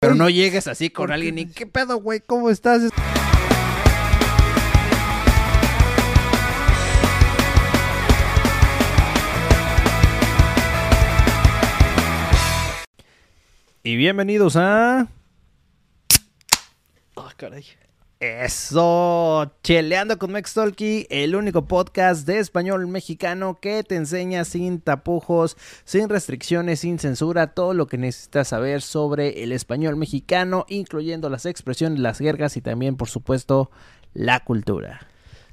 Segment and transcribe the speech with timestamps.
[0.00, 2.20] Pero no llegues así con alguien y ¿qué pedo, güey?
[2.20, 2.82] ¿Cómo estás?
[13.82, 15.08] Y bienvenidos a...
[17.16, 17.64] Ah, caray.
[18.20, 24.80] Eso, Cheleando con Mex Talkie, el único podcast de español mexicano que te enseña sin
[24.80, 31.30] tapujos, sin restricciones, sin censura, todo lo que necesitas saber sobre el español mexicano, incluyendo
[31.30, 33.70] las expresiones, las jergas y también, por supuesto,
[34.14, 35.06] la cultura.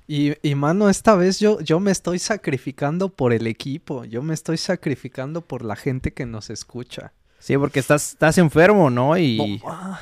[0.08, 4.34] Y, y mano, esta vez yo, yo me estoy sacrificando por el equipo, yo me
[4.34, 7.14] estoy sacrificando por la gente que nos escucha.
[7.38, 9.16] Sí, porque estás, estás enfermo, ¿no?
[9.20, 10.00] Y Ah,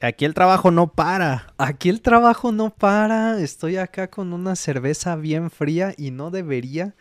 [0.00, 1.52] aquí el trabajo no para.
[1.58, 6.94] Aquí el trabajo no para, estoy acá con una cerveza bien fría y no debería.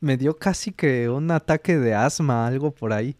[0.00, 3.16] Me dio casi que un ataque de asma, algo por ahí.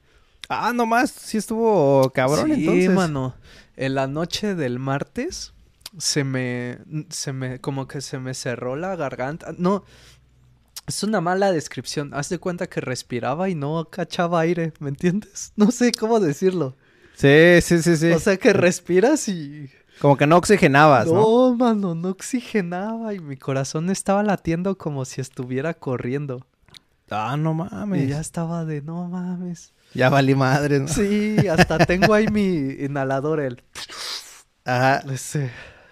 [0.48, 2.90] Ah, nomás, sí estuvo cabrón sí, entonces.
[2.90, 3.34] mano.
[3.76, 5.52] En la noche del martes
[5.98, 6.78] se me,
[7.10, 9.54] se me, como que se me cerró la garganta.
[9.58, 9.84] No,
[10.86, 12.14] es una mala descripción.
[12.14, 15.52] Haz de cuenta que respiraba y no cachaba aire, ¿me entiendes?
[15.56, 16.76] No sé cómo decirlo.
[17.18, 18.12] Sí, sí, sí, sí.
[18.12, 19.68] O sea que respiras y...
[20.00, 21.14] Como que no oxigenabas, ¿no?
[21.14, 26.46] No, mano, no oxigenaba y mi corazón estaba latiendo como si estuviera corriendo.
[27.10, 28.02] Ah, no mames.
[28.04, 29.72] Y Ya, ya estaba de no mames.
[29.96, 30.86] valí madre, ¿no?
[30.86, 32.44] Sí, hasta tengo ahí mi
[32.84, 33.64] inhalador, el...
[34.64, 34.98] Ajá.
[35.12, 35.50] Ese,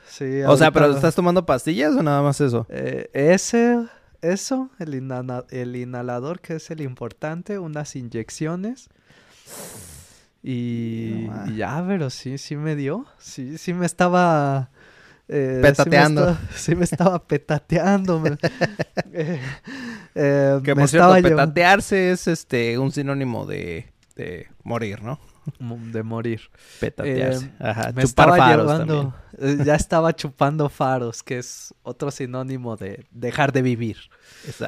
[0.08, 2.66] sí, O sea, pero ahorita- ¿estás tomando pastillas o nada más eso?
[2.68, 3.84] Eh, ese,
[4.22, 8.88] eso, el, inhala- el inhalador que es el importante, unas inyecciones.
[10.48, 11.44] Y, No ma.
[11.48, 13.04] y ya, pero sí, sí me dio.
[13.18, 14.70] Sí, sí me estaba...
[15.28, 16.34] eh, Petateando.
[16.34, 18.20] Sí me estaba, sí me estaba petateando.
[18.20, 18.38] me-
[19.12, 19.40] eh,
[20.14, 25.18] eh, Que me por cierto, llevando- petatearse es este un sinónimo de, de morir, ¿no?
[25.58, 26.40] De morir.
[26.80, 27.46] Petatearse.
[27.46, 27.92] Eh, Ajá.
[27.94, 29.14] Me Chupar estaba faros llevando...
[29.38, 33.96] eh, ya estaba chupando faros, que es otro sinónimo de dejar de vivir.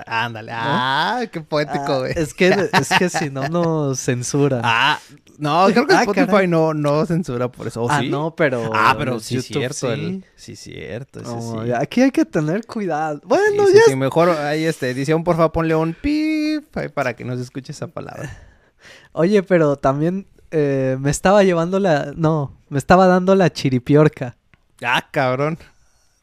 [0.07, 0.53] ándale.
[0.55, 4.61] Ah, qué poético, Ah, es que es que si no nos censuran.
[4.65, 4.99] Ah,
[5.39, 6.49] no, creo que Ah, Spotify caray.
[6.49, 7.83] no, no censura por eso.
[7.83, 8.09] ¿O ah, sí?
[8.09, 9.77] no, pero Ah, pero sí es YouTube cierto.
[9.79, 9.87] sí.
[9.87, 11.21] el- Sí, cierto.
[11.27, 11.73] Oh, sí.
[11.73, 13.21] Aquí hay que tener cuidado.
[13.25, 17.25] Bueno, Sí, ya sí, mejor ahí este edición, por favor, ponle un pip para que
[17.25, 18.31] no se escuche esa palabra.
[19.13, 24.37] Oye, pero también eh, me estaba llevando la no, me estaba dando la chiripiorca.
[24.83, 25.59] Ah, cabrón.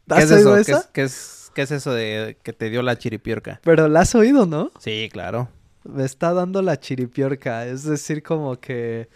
[0.07, 0.65] ¿Qué ¿Has es oído eso?
[0.65, 0.79] ¿Qué esa?
[0.81, 3.59] es, qué es- qué es eso de que te dio la chiripiorca?
[3.63, 4.71] Pero la has oído, ¿no?
[4.79, 5.49] Sí, claro.
[5.83, 9.07] Me está dando la chiripiorca, es decir, como que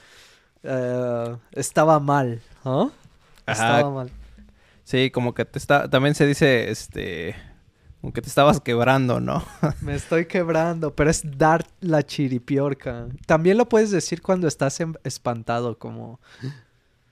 [0.64, 2.92] eh, estaba mal, ¿no?
[3.46, 3.80] Ajá.
[3.80, 4.12] Estaba mal.
[4.84, 7.36] Sí, como que te está, también se dice, este,
[8.02, 9.44] como que te estabas quebrando, ¿no?
[9.82, 13.08] Me estoy quebrando, pero es dar la chiripiorca.
[13.26, 16.20] También lo puedes decir cuando estás em- espantado, como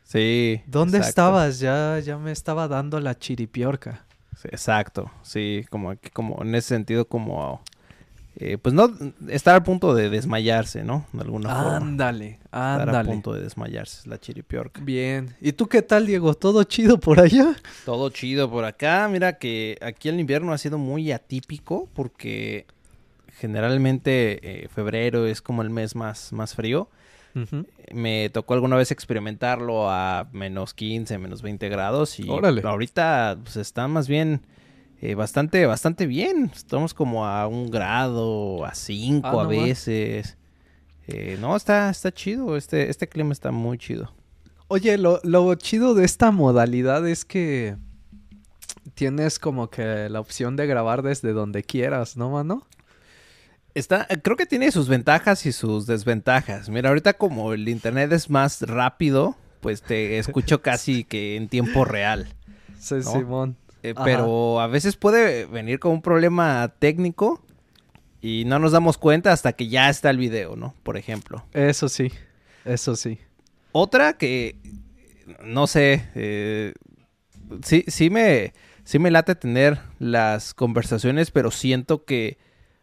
[0.03, 0.61] Sí.
[0.67, 1.09] ¿Dónde exacto.
[1.09, 1.59] estabas?
[1.59, 4.05] Ya, ya me estaba dando la chiripiorca.
[4.37, 7.61] Sí, exacto, sí, como como en ese sentido, como,
[8.39, 8.91] eh, pues no,
[9.29, 11.05] estar a punto de desmayarse, ¿no?
[11.11, 11.77] De alguna forma.
[11.77, 13.09] Ándale, Estar a ándale.
[13.09, 14.79] punto de desmayarse, es la chiripiorca.
[14.81, 15.35] Bien.
[15.41, 16.33] ¿Y tú qué tal, Diego?
[16.35, 17.55] ¿Todo chido por allá?
[17.83, 19.07] Todo chido por acá.
[19.11, 22.65] Mira que aquí el invierno ha sido muy atípico porque
[23.39, 26.89] generalmente eh, febrero es como el mes más, más frío.
[27.93, 32.63] Me tocó alguna vez experimentarlo a menos 15, menos 20 grados y Órale.
[32.65, 34.41] ahorita pues, está más bien
[35.01, 36.51] eh, bastante, bastante bien.
[36.55, 40.37] Estamos como a un grado, a cinco Ah, a no veces.
[41.07, 42.57] Eh, no, está, está chido.
[42.57, 44.11] Este, este clima está muy chido.
[44.67, 47.77] Oye, lo, lo chido de esta modalidad es que
[48.95, 52.65] tienes como que la opción de grabar desde donde quieras, ¿no, mano?
[53.75, 56.67] Está, creo que tiene sus ventajas y sus desventajas.
[56.67, 61.85] Mira, ahorita como el internet es más rápido, pues te escucho casi que en tiempo
[61.85, 62.27] real.
[62.79, 63.11] Sí, ¿No?
[63.11, 63.55] Simón.
[63.83, 67.41] Eh, pero a veces puede venir con un problema técnico
[68.21, 70.73] y no nos damos cuenta hasta que ya está el video, ¿no?
[70.83, 71.45] Por ejemplo.
[71.53, 72.11] Eso sí,
[72.65, 73.19] eso sí.
[73.71, 74.55] Otra que,
[75.43, 76.73] no sé, eh,
[77.63, 78.53] sí, sí, me,
[78.83, 82.37] sí me late tener las conversaciones, pero siento que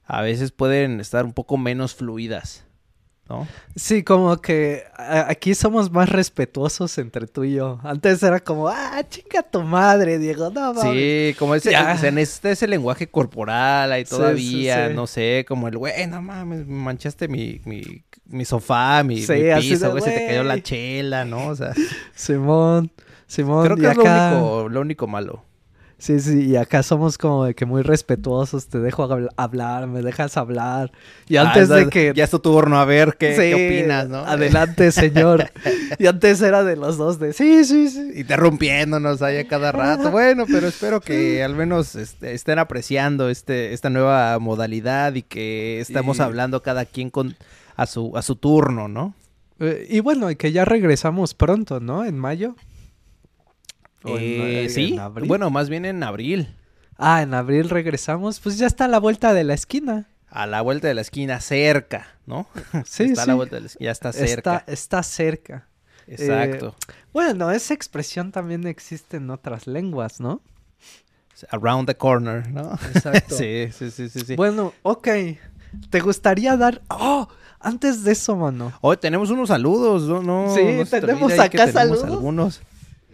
[0.05, 2.67] a veces pueden estar un poco menos fluidas,
[3.29, 3.49] ¿no?
[3.75, 7.81] Sí, como que aquí somos más respetuosos entre tú y yo.
[7.82, 10.93] Antes era como, ah, chica tu madre, Diego, no mames.
[10.93, 11.97] Sí, como ese, Ya.
[11.97, 14.94] se necesita ese lenguaje corporal ahí Sí, sí, todavía, sí.
[14.94, 19.21] no sé, como el güey, no mames, me manchaste mi, mi, mi sofá, mi, mi
[19.61, 21.49] piso, güey, se te cayó la chela, ¿no?
[21.49, 21.73] O sea,
[22.15, 22.91] Simón,
[23.27, 23.65] Simón.
[23.65, 25.43] creo que es lo acá- único, lo único malo.
[26.05, 30.03] Sí, sí, y acá somos como de que muy respetuosos, te dejo habl- hablar, me
[30.03, 30.93] dejas hablar.
[31.29, 32.12] Y antes Ah, de es- que...
[32.15, 34.19] Ya es tu turno, a ver qué, qué opinas, ¿no?
[34.19, 35.51] Adelante, señor.
[35.99, 38.11] y antes era de los dos de, sí, sí, sí.
[38.17, 40.11] Interrumpiéndonos ahí a cada rato.
[40.11, 45.81] Bueno, pero espero que al menos este, estén apreciando este, esta nueva modalidad y que
[45.81, 47.35] estamos Y- hablando cada quien con
[47.77, 49.15] a su, a su turno, ¿no?
[49.59, 52.05] Eh, y bueno, y que ya regresamos pronto, ¿no?
[52.05, 52.56] En mayo.
[54.05, 55.27] ¿O en- Eh, sí, abril?
[55.29, 56.55] bueno, más bien en abril.
[56.97, 58.39] Ah, en abril regresamos.
[58.41, 60.06] Pues ya está a la vuelta de la esquina.
[60.29, 62.47] A la vuelta de la esquina, cerca, ¿no?
[62.87, 63.29] Sí, está a sí.
[63.31, 64.56] la vuelta de la esquina, ya está cerca.
[64.59, 65.69] Está, está cerca.
[66.06, 66.77] Exacto.
[67.12, 70.41] Bueno, esa expresión también existe en otras lenguas, ¿no?
[71.51, 72.75] Around the corner, ¿no?
[72.95, 73.35] Exacto.
[73.39, 74.37] sí, sí, sí, sí, sí.
[74.37, 75.09] Bueno, ok.
[75.91, 76.81] ¿Te gustaría dar...
[76.89, 77.27] Oh,
[77.59, 78.73] antes de eso, mano.
[78.81, 80.23] Hoy tenemos unos saludos, ¿no?
[80.23, 82.05] no Sí, no tenemos acá tenemos saludos.
[82.05, 82.61] algunos.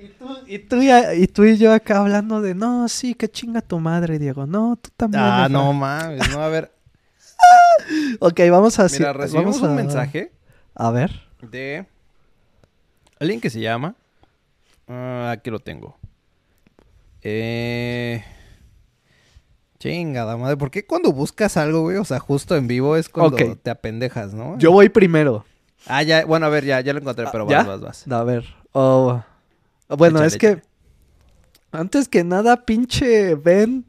[0.02, 0.90] Y tú, y, tú y,
[1.22, 4.46] y tú y yo acá hablando de, no, sí, que chinga tu madre, Diego.
[4.46, 5.22] No, tú también.
[5.22, 5.48] Ah, Efra".
[5.50, 6.72] no mames, no, a ver.
[8.20, 8.86] Ok, vamos a...
[8.90, 10.32] Mira, recibimos vamos a- un mensaje
[10.74, 11.10] A ver.
[11.42, 11.86] de
[13.18, 13.94] alguien que se llama.
[14.88, 15.96] ah, aquí lo tengo.
[17.22, 18.24] Eh.
[19.78, 21.96] Chingada madre, ¿por qué cuando buscas algo, güey?
[21.96, 24.58] O sea, justo en vivo es cuando te apendejas, ¿no?
[24.58, 25.44] Yo voy primero.
[25.86, 27.58] Ah, ya, bueno, a ver, ya, ya lo encontré, pero ¿Ya?
[27.64, 28.08] vas, vas, vas.
[28.12, 28.44] A ver.
[28.72, 29.22] oh,
[29.96, 30.62] Bueno, Échale, es que...
[31.72, 33.84] Antes que nada, pinche Ben,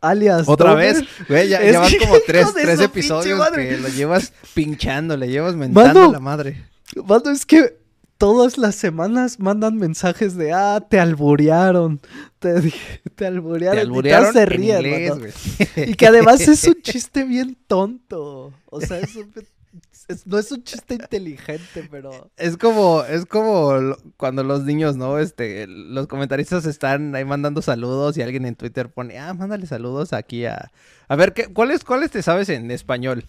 [0.00, 0.46] alias...
[0.46, 2.46] Otra vez, güey, ya, ya van como tres,
[2.80, 6.10] episodios que lo llevas pinchando, le llevas mentando Mano.
[6.10, 6.66] a la madre.
[7.06, 7.78] Mano, es que
[8.18, 12.00] todas las semanas mandan mensajes de, ah, te alburearon.
[12.38, 12.72] Te,
[13.14, 13.76] te alburearon.
[13.78, 15.34] Te y alburearon se en ríen, inglés.
[15.76, 18.52] Y que además es un chiste bien tonto.
[18.66, 19.32] O sea, es un-
[20.08, 22.30] es- no es un chiste inteligente, pero...
[22.36, 25.18] Es como, es como lo- cuando los niños, ¿no?
[25.18, 30.12] Este, los comentaristas están ahí mandando saludos y alguien en Twitter pone, ah, mándale saludos
[30.12, 30.70] aquí a...
[31.08, 33.24] A ver, ¿qué, ¿cuáles, ¿cuáles te sabes en español?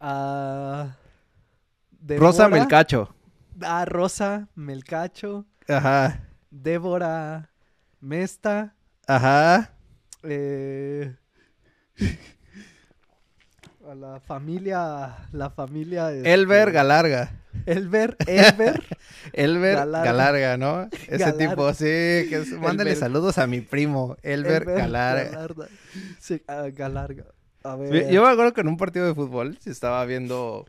[0.00, 0.96] ah,
[2.08, 3.14] Rosa Melcacho.
[3.60, 7.50] Ah, Rosa, Melcacho, Ajá, Débora,
[8.00, 8.74] Mesta,
[9.08, 9.72] ajá.
[10.22, 11.16] eh,
[13.90, 16.12] a la familia, la familia...
[16.12, 17.30] este, Elber Galarga.
[17.66, 18.82] Elber, Elber,
[19.32, 20.04] Elber Galarga.
[20.12, 20.88] Galarga, ¿no?
[21.08, 21.48] Ese Galarga.
[21.50, 22.96] tipo, sí, que es- mándale Elber.
[23.00, 25.30] saludos a mi primo, Elber, Elber Galarga.
[25.30, 25.66] Galarga.
[26.20, 27.24] Sí, ah, Galarga.
[27.64, 28.10] A ver.
[28.10, 30.66] Yo me acuerdo que en un partido de fútbol se estaba viendo.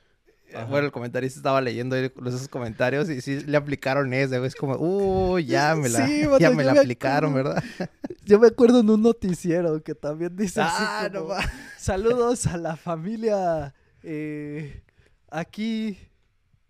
[0.53, 0.65] Ajá.
[0.65, 4.47] Bueno, el comentarista estaba leyendo esos comentarios y sí le aplicaron ese, güey.
[4.47, 7.53] Es como, uh, ya me la, Sí, ya me la me aplicaron, acuerdo.
[7.55, 7.89] ¿verdad?
[8.25, 12.47] Yo me acuerdo en un noticiero que también dice así Ah, no como, ma- Saludos
[12.47, 13.73] a la familia
[14.03, 14.83] eh,
[15.29, 15.97] aquí,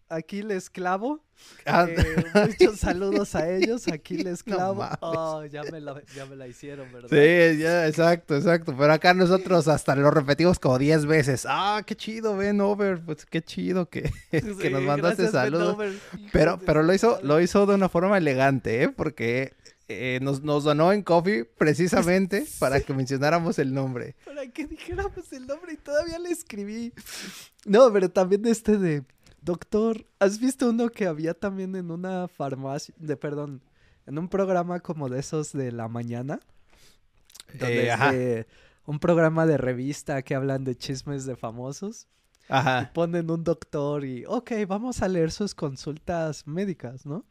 [0.09, 1.23] aquí les clavo.
[1.65, 4.75] Ah, Eh, muchos saludos a ellos, aquí les No clavo.
[4.81, 4.97] mames.
[5.01, 7.09] oh, ya me, la, ya me la hicieron, ¿verdad?
[7.09, 8.75] Sí, ya, exacto, exacto.
[8.77, 11.45] Pero acá nosotros hasta lo repetimos como 10 veces.
[11.47, 13.01] Ah, qué chido, Ben Over.
[13.05, 15.77] Pues qué chido que, que Sí, nos mandaste gracias, saludos.
[16.31, 18.89] Pero, pero lo hizo, lo hizo de una forma elegante, ¿eh?
[18.89, 19.53] Porque
[19.89, 24.15] eh, nos, nos donó en coffee precisamente para que mencionáramos el nombre.
[24.25, 26.93] Para que dijéramos el nombre y todavía le escribí.
[27.65, 29.03] No, pero también este de
[29.47, 30.05] doctor.
[30.19, 32.93] ¿Has visto uno que había también en una farmacia?
[32.99, 33.61] De perdón,
[34.05, 36.39] en un programa como de esos de la mañana.
[37.53, 38.11] Donde Eh, es ajá.
[38.11, 38.45] de
[38.85, 42.07] un programa de revista que hablan de chismes de famosos.
[42.49, 42.91] Ajá.
[42.93, 47.25] Ponen un doctor y, ok, vamos a leer sus consultas médicas, ¿no?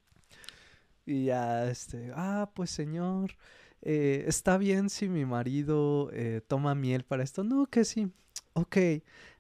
[1.07, 3.37] Y ya, este, ah, pues señor,
[3.82, 7.44] eh, ¿está bien si mi marido eh, toma miel para esto?
[7.44, 8.11] No, que sí.
[8.55, 8.77] Ok,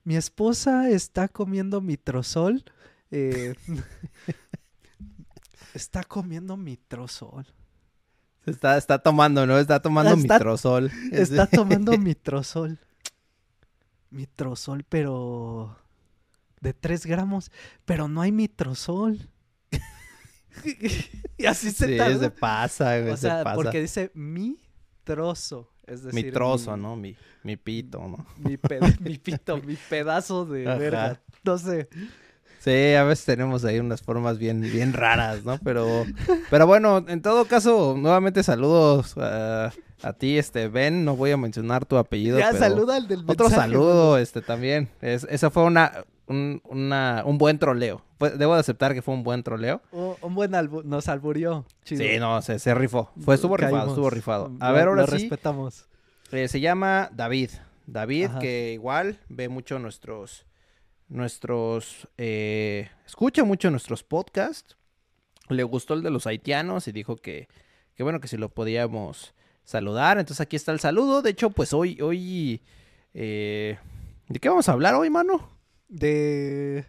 [0.06, 2.64] mi esposa está comiendo mitrozol.
[3.10, 3.54] eh,
[5.74, 7.44] está comiendo mitrozol.
[8.46, 9.58] Está, está tomando, ¿no?
[9.58, 10.92] Está tomando Está- mitrozol.
[11.10, 12.78] Está tomando mitrozol.
[14.10, 15.76] Mitrozol, pero...
[16.60, 17.50] De 3 gramos.
[17.84, 19.28] Pero no hay mitrozol.
[21.36, 22.18] y así se Sí, tarda.
[22.18, 23.56] se pasa, güey, O se sea, pasa.
[23.56, 24.58] porque dice mi
[25.04, 25.72] trozo.
[25.86, 26.96] Es decir, mi trozo, mi- ¿no?
[26.96, 28.26] Mi, mi pito, ¿no?
[28.38, 30.78] Mi, ped- mi pito, mi pedazo de Ajá.
[30.78, 31.20] verga.
[31.44, 31.88] No sé.
[32.58, 35.58] Sí, a veces tenemos ahí unas formas bien, bien raras, ¿no?
[35.58, 36.04] Pero,
[36.50, 41.04] pero bueno, en todo caso, nuevamente saludos a, a ti, este, Ben.
[41.04, 44.88] No voy a mencionar tu apellido, Ya pero saluda al del otro saludo, este, también.
[45.00, 45.92] Es, esa fue una,
[46.28, 48.02] un, una, un buen troleo.
[48.18, 49.82] Debo de aceptar que fue un buen troleo.
[49.92, 51.66] Un, buen albu- nos alburió.
[51.84, 52.02] Chido.
[52.02, 53.10] Sí, no, se, se rifó.
[53.20, 54.50] Fue, estuvo rifado, estuvo rifado.
[54.60, 55.86] A Lo- ver, lo ahora sí, respetamos.
[56.32, 57.50] eh, se llama David.
[57.86, 58.38] David, Ajá.
[58.40, 60.44] que igual ve mucho nuestros,
[61.08, 64.76] nuestros, eh, escucha mucho nuestros podcasts.
[65.48, 67.48] Le gustó el de los haitianos y dijo que,
[67.94, 70.18] que bueno, que si lo podíamos saludar.
[70.18, 71.22] Entonces aquí está el saludo.
[71.22, 72.60] De hecho, pues hoy, hoy,
[73.14, 73.78] eh,
[74.28, 75.48] ¿de qué vamos a hablar hoy, mano?
[75.88, 76.86] De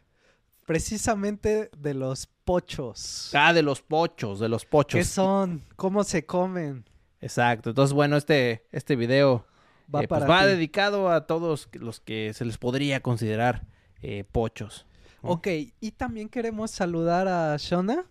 [0.66, 3.32] precisamente de los pochos.
[3.34, 4.98] Ah, de los pochos, de los pochos.
[5.00, 5.64] ¿Qué son?
[5.76, 6.84] ¿Cómo se comen?
[7.22, 7.70] Exacto.
[7.70, 9.46] Entonces, bueno, este, este video
[9.94, 13.66] Va eh, pues, para va dedicado a todos los que se les podría considerar
[14.02, 14.86] eh, pochos.
[15.24, 15.30] ¿no?
[15.32, 15.48] Ok,
[15.80, 18.06] y también queremos saludar a Shona,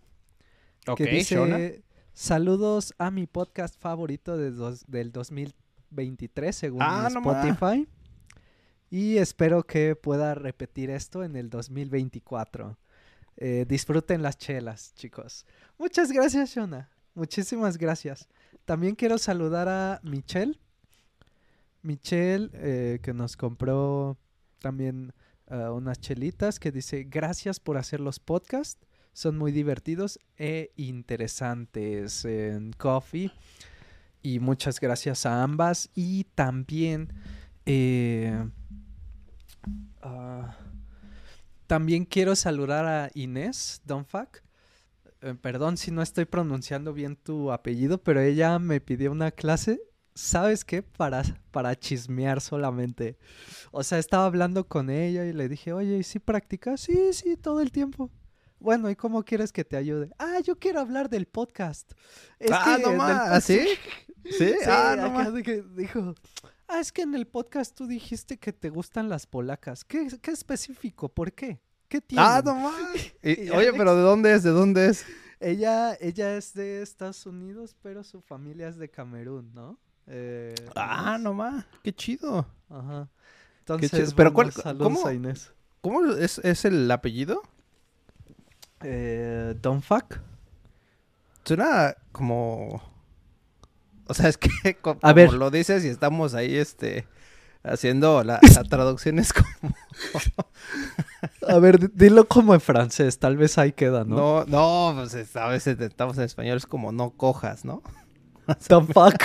[0.89, 1.59] Ok, que dice Shona.
[2.15, 7.21] saludos a mi podcast favorito de dos- del 2023 según Ah, no.
[7.21, 7.87] Spotify.
[8.97, 12.79] Y espero que pueda repetir esto en el 2024.
[13.37, 15.45] Eh, disfruten las chelas, chicos.
[15.77, 16.89] Muchas gracias, Shona.
[17.13, 18.27] Muchísimas gracias.
[18.65, 20.59] También quiero saludar a Michelle.
[21.83, 24.17] Michelle, eh, que nos compró
[24.61, 25.13] también
[25.49, 28.81] ah, unas chelitas, que dice, gracias por hacer los podcasts.
[29.13, 33.31] Son muy divertidos e interesantes en Coffee.
[34.23, 35.91] Y muchas gracias a ambas.
[35.95, 37.13] Y también...
[37.67, 38.43] eh,
[40.03, 40.57] ah,
[41.67, 44.43] también quiero saludar a Inés Donfac.
[45.23, 49.81] Eh, perdón si no estoy pronunciando bien tu apellido, pero ella me pidió una clase,
[50.15, 50.83] ¿sabes qué?
[50.83, 53.17] Para, para chismear solamente.
[53.73, 56.81] O sea, estaba hablando con ella y le dije, oye, ¿y si practicas?
[56.83, 58.11] Sí, sí, todo el tiempo.
[58.59, 60.11] Bueno, ¿y cómo quieres que te ayude?
[60.19, 61.93] Ah, yo quiero hablar del podcast.
[62.39, 63.61] Es Ah, que no más, ¿sí?
[64.25, 64.33] ¿Sí?
[64.39, 65.33] Sí, ah, no acá más.
[65.35, 66.15] de que dijo,
[66.69, 69.85] ah, es que en el podcast tú dijiste que te gustan las polacas.
[69.85, 71.09] ¿Qué, qué específico?
[71.09, 71.61] ¿Por qué?
[71.89, 72.25] ¿Qué tiene?
[72.27, 72.67] Ah, no
[73.23, 74.43] oye, Alex- pero ¿de dónde es?
[74.43, 75.05] ¿De dónde es?
[75.39, 79.79] Ella, ella es de Estados Unidos, pero su familia es de Camerún, ¿no?
[80.07, 81.21] Eh, Ah, Inés.
[81.25, 81.65] no más.
[81.83, 82.47] Qué chido.
[82.71, 83.09] Ajá.
[83.09, 83.11] chido.
[83.61, 85.07] Entonces, Pero bueno, ¿cuál- cómo?
[85.07, 85.53] a Inés.
[85.83, 87.43] ¿Cómo es, es el apellido?
[88.83, 90.19] Eh, Don't fuck.
[91.45, 92.83] Suena como...
[94.07, 94.49] O sea, es que
[94.81, 95.33] co- como, A ver.
[95.33, 97.07] lo dices y estamos ahí, este...
[97.69, 99.75] Haciendo la, la traducción es como...
[101.49, 104.45] A ver, di- dilo como en francés, tal vez ahí queda, ¿no?
[104.45, 107.83] No, no, pues es- a veces estamos en español, es como no cojas, ¿no?
[108.69, 109.21] Don't fuck.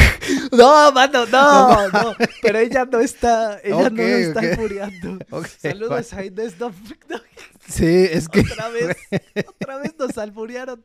[0.51, 2.13] No, mano, no, no.
[2.41, 4.45] Pero ella no está, ella no Ok, está ok.
[4.53, 5.25] albureando.
[5.29, 6.71] Ok, Saludos a Inés fuck.
[7.07, 7.17] No,
[7.71, 8.97] Sí, es que, Otra vez,
[9.47, 10.83] otra vez nos alburearon.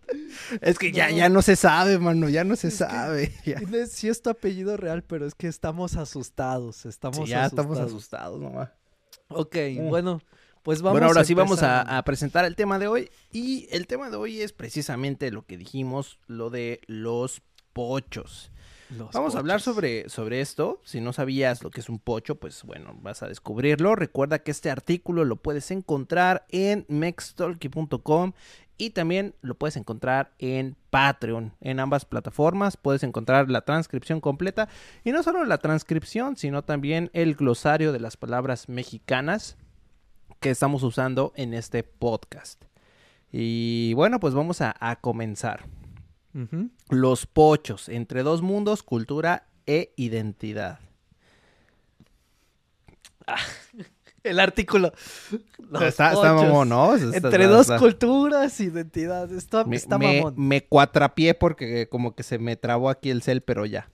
[0.61, 1.17] es que ya, No.
[1.17, 3.33] ya no se sabe, mano, ya no se Es que- sabe.
[3.45, 6.87] Ya, Inés, sí es tu apellido real, pero es que estamos asustados.
[6.87, 7.71] Estamos Sí, ya asustados.
[7.77, 8.73] estamos asustados, mamá.
[9.29, 9.89] Ok, Mm.
[9.89, 10.23] bueno,
[10.63, 13.11] pues vamos bueno, ahora a sí vamos a presentar el tema de hoy.
[13.33, 18.51] Y el tema de hoy es precisamente lo que dijimos, lo de los pochos.
[18.91, 20.81] Los Vamos a hablar sobre, sobre esto.
[20.85, 23.97] Si no sabías lo que es un pocho, pues bueno, vas a descubrirlo.
[23.97, 28.33] Recuerda que este artículo lo puedes encontrar en mextalky.com
[28.79, 31.53] y también lo puedes encontrar en Patreon.
[31.61, 34.69] En ambas plataformas puedes encontrar la transcripción completa.
[35.03, 39.57] Y no solo la transcripción, sino también el glosario de las palabras mexicanas
[40.41, 42.63] que estamos usando en este podcast.
[43.33, 45.65] Y bueno, pues vamos a, a comenzar.
[46.91, 50.81] Los pochos, entre dos mundos, cultura e identidad.
[54.23, 54.93] El artículo.
[55.71, 56.95] Los está, está mamón, ¿no?
[56.97, 59.31] Está- Entre está- dos culturas, identidad.
[59.33, 60.35] Está, Me, mamón.
[60.37, 63.89] me cuatrapié porque como que se me trabó aquí el cel, pero ya.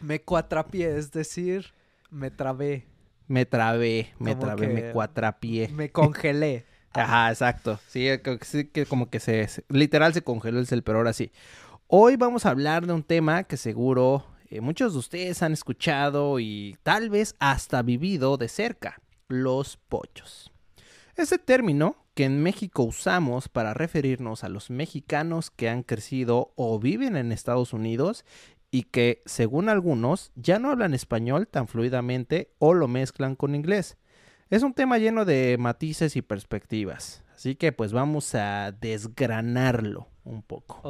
[0.00, 1.72] Me cuatrapié, es decir,
[2.10, 2.84] me trabé,
[3.28, 5.68] Me trabé, me Como trabé, me cuatrapié.
[5.68, 6.66] me congelé.
[6.92, 7.78] Ajá, exacto.
[7.88, 11.30] Sí, que que como que se, se- literal se congeló el cel, pero ahora sí.
[11.90, 16.38] Hoy vamos a hablar de un tema que seguro eh, muchos de ustedes han escuchado
[16.38, 20.52] y tal vez hasta vivido de cerca, los pochos.
[21.16, 26.78] Este término que en México usamos para referirnos a los mexicanos que han crecido o
[26.78, 28.26] viven en Estados Unidos
[28.70, 33.96] y que, según algunos, ya no hablan español tan fluidamente o lo mezclan con inglés.
[34.50, 40.42] Es un tema lleno de matices y perspectivas, así que pues vamos a desgranarlo un
[40.42, 40.80] poco.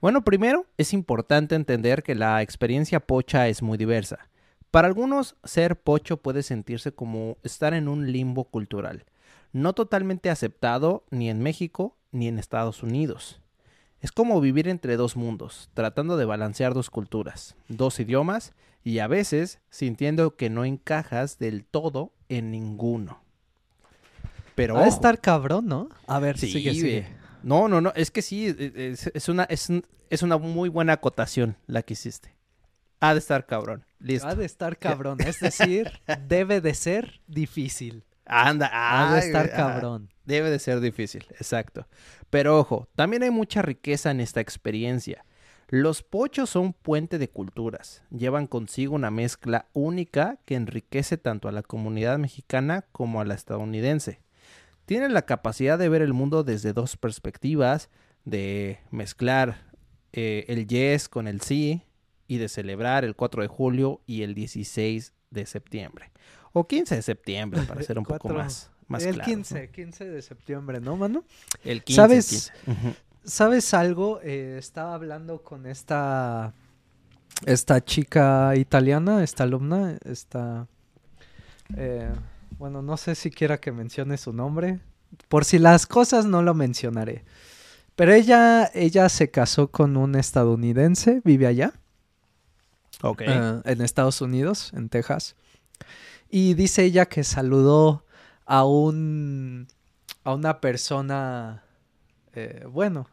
[0.00, 4.28] Bueno, primero es importante entender que la experiencia pocha es muy diversa.
[4.70, 9.04] Para algunos, ser pocho puede sentirse como estar en un limbo cultural,
[9.52, 13.40] no totalmente aceptado ni en México ni en Estados Unidos.
[14.00, 18.52] Es como vivir entre dos mundos, tratando de balancear dos culturas, dos idiomas
[18.84, 23.20] y a veces sintiendo que no encajas del todo en ninguno.
[24.54, 25.88] Pero de ojo, estar cabrón, ¿no?
[26.06, 27.06] A ver, Sí, sigue.
[27.46, 29.68] No, no, no, es que sí, e- es, es una, es,
[30.10, 32.34] es una muy buena acotación la que hiciste.
[32.98, 33.84] Ha de estar cabrón.
[34.00, 34.26] Listo.
[34.26, 35.92] Ha de estar cabrón, es decir,
[36.26, 38.02] debe de ser difícil.
[38.24, 40.12] Anda, Ha de ay, estar cabrón.
[40.24, 41.86] Debe de ser difícil, exacto.
[42.30, 45.24] Pero ojo, también hay mucha riqueza en esta experiencia.
[45.68, 48.02] Los pochos son puente de culturas.
[48.10, 53.34] Llevan consigo una mezcla única que enriquece tanto a la comunidad mexicana como a la
[53.34, 54.20] estadounidense.
[54.86, 57.90] Tienen la capacidad de ver el mundo desde dos perspectivas,
[58.24, 59.58] de mezclar
[60.12, 61.82] eh, el yes con el sí
[62.26, 66.10] y de celebrar el 4 de julio y el 16 de septiembre.
[66.52, 68.38] O 15 de septiembre, para ser un poco Cuatro.
[68.38, 71.20] más, más el claros, 15, 15 de septiembre, ¿no, mano?
[71.20, 71.24] ¿no?
[71.64, 72.00] El 15.
[72.00, 72.32] ¿Sabes?
[72.32, 72.86] el 15.
[72.88, 72.96] Ujú.
[73.24, 74.20] ¿Sabes algo?
[74.22, 76.54] Eh, estaba hablando con esta
[77.44, 80.68] esta chica italiana, esta alumna, esta
[81.76, 82.08] eh,
[82.58, 84.80] bueno, no sé si quiera que mencione su nombre.
[85.28, 87.24] Por si las cosas no lo mencionaré.
[87.94, 91.72] Pero ella, ella se casó con un estadounidense, vive allá.
[93.02, 93.22] Ok.
[93.22, 95.36] eh, en Estados Unidos, en Texas.
[96.28, 98.04] Y dice ella que saludó
[98.44, 99.68] a un
[100.24, 101.62] a una persona
[102.36, 103.08] eh, bueno,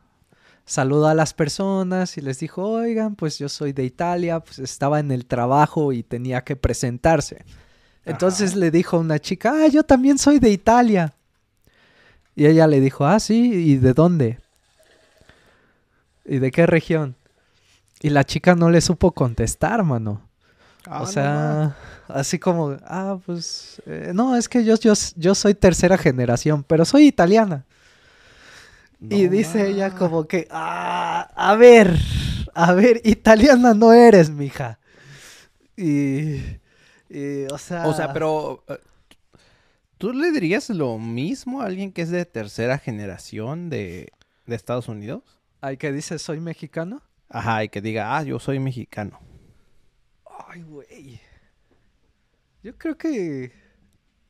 [0.65, 5.00] saludó a las personas y les dijo, oigan, pues yo soy de Italia, pues estaba
[5.00, 7.45] en el trabajo y tenía que presentarse.
[8.05, 8.60] Entonces Ajá.
[8.60, 11.13] le dijo a una chica, ah, yo también soy de Italia.
[12.36, 14.39] Y ella le dijo, ah, sí, ¿y de dónde?
[16.25, 17.15] ¿Y de qué región?
[18.01, 20.22] Y la chica no le supo contestar, mano.
[20.86, 21.77] Ah, o no sea,
[22.10, 26.83] así como, ah, pues, eh, no, es que yo, yo, yo soy tercera generación, pero
[26.83, 27.65] soy italiana.
[29.00, 31.98] y dice ella como que, ah, a ver,
[32.53, 34.79] a ver, italiana no eres, mija.
[35.77, 36.41] Y,
[37.13, 37.88] y, o sea...
[37.88, 38.63] O sea, pero...
[38.67, 38.77] eh,
[39.98, 44.12] ¿Tú le dirías lo mismo a alguien que es de tercera generación de,
[44.46, 45.24] de Estados Unidos?
[45.62, 47.01] Ay, que dice, soy mexicano.
[47.29, 49.20] Ajá, y que diga, ah, yo soy mexicano.
[50.50, 51.22] Ay, güey.
[52.63, 53.53] Yo creo que,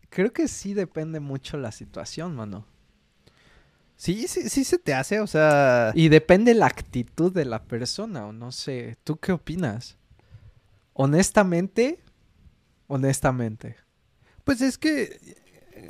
[0.10, 2.66] creo que sí depende mucho la situación, mano.
[3.96, 5.92] Sí, sí, sí se te hace, o sea...
[5.96, 8.98] Y depende la actitud de la persona, o no sé.
[9.04, 9.98] ¿Tú qué opinas?
[10.94, 12.00] Honestamente,
[12.93, 13.75] honestamente.
[14.43, 15.19] Pues es que,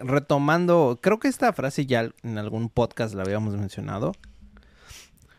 [0.01, 4.13] retomando, creo que esta frase ya en algún podcast la habíamos mencionado,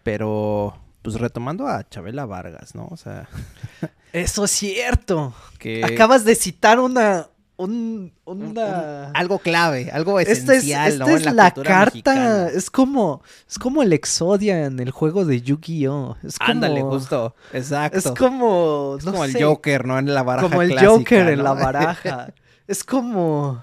[0.03, 2.87] pero pues retomando a Chabela Vargas, ¿no?
[2.91, 3.29] O sea,
[4.13, 5.35] Eso es cierto.
[5.59, 5.85] que...
[5.85, 9.07] Acabas de citar una, un, un- una...
[9.09, 11.17] un- algo clave, algo Esta es, esencial, esta ¿no?
[11.17, 12.49] es en la, carta, mexicana.
[12.49, 16.17] es como, es como el Exodia en el juego de Yu-Gi-Oh!
[16.25, 17.99] Es como, Ándale, justo, exacto.
[17.99, 19.99] Es como, Es no como el Joker, ¿no?
[19.99, 21.45] En la baraja como el clásica, Joker en ¿no?
[21.45, 22.35] la baraja.
[22.67, 23.63] es como,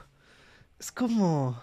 [0.80, 1.62] es como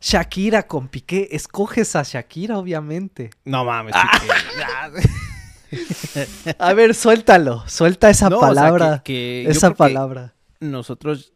[0.00, 1.28] Shakira con Piqué.
[1.32, 3.30] Escoges a Shakira, obviamente.
[3.44, 4.90] No mames, Ah.
[4.92, 5.08] que-
[6.58, 10.34] A ver, suéltalo, suelta esa No, o sea, palabra, que- esa palabra.
[10.60, 11.32] nosotros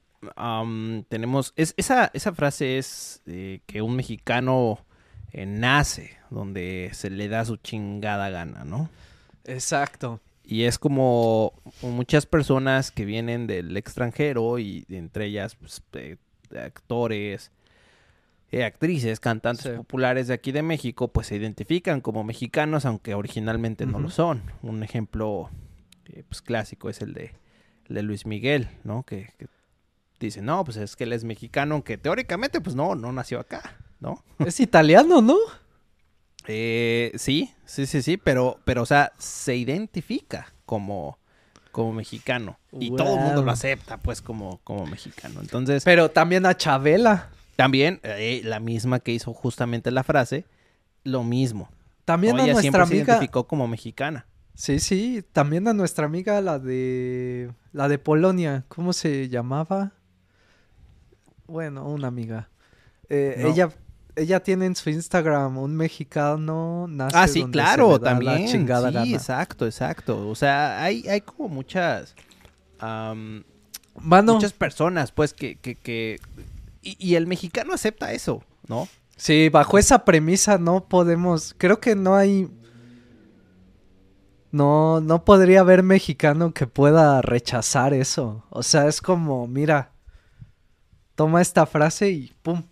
[1.09, 4.85] tenemos es, esa, esa frase es eh, que un mexicano
[5.33, 8.91] eh, nace donde se le da su chingada gana, ¿no?
[9.45, 10.21] Exacto.
[10.45, 11.53] Y es como
[11.83, 16.17] muchas personas que vienen del extranjero y entre ellas pues, eh,
[16.59, 17.51] actores,
[18.51, 19.77] eh, actrices, cantantes Sí.
[19.77, 24.43] populares de aquí de México, pues se identifican como mexicanos, aunque originalmente no lo son.
[24.63, 25.51] Un ejemplo
[26.07, 27.33] eh, pues, clásico es el de,
[27.89, 29.05] el de Luis Miguel, ¿no?
[29.05, 29.47] Que, que
[30.27, 33.77] dice, no, pues es que él es mexicano, aunque teóricamente pues no, no nació acá,
[34.01, 34.23] ¿no?
[34.47, 35.37] Es italiano, ¿no?
[36.47, 41.19] Eh, sí, sí, sí, sí, pero, pero, o sea, se identifica como,
[41.71, 42.59] como mexicano.
[42.73, 45.41] Y todo el mundo lo acepta, pues, como, como mexicano.
[45.41, 47.29] Entonces, Pero también a Chabela.
[47.57, 50.45] también, eh, la misma que hizo justamente la frase,
[51.05, 51.69] lo mismo.
[52.05, 53.05] También a nuestra siempre se amiga.
[53.15, 54.27] identificó como mexicana.
[54.55, 57.51] Sí, sí, también a nuestra amiga, la de.
[57.73, 58.65] La de Polonia.
[58.69, 59.93] ¿Cómo se llamaba?
[61.51, 62.49] Bueno, una amiga.
[63.09, 63.49] Eh, No.
[63.49, 63.71] Ella.
[64.17, 68.49] Ella tiene en su Instagram un mexicano nace Ah, sí, donde claro, da la también.
[68.49, 69.11] chingada sí, gana.
[69.11, 70.29] exacto, exacto.
[70.29, 72.15] O sea, hay, hay como muchas...
[72.81, 75.57] Mano, Muchas personas, pues, que...
[75.57, 76.21] que, que...
[76.83, 78.89] Y, y el mexicano acepta eso, ¿no?
[79.17, 81.55] sí, bajo esa premisa no podemos.
[81.59, 82.49] Creo que no hay.
[84.51, 88.45] No, no podría haber mexicano que pueda rechazar eso.
[88.51, 89.90] O sea, es como, mira,
[91.21, 92.63] toma esta frase y ¡pum!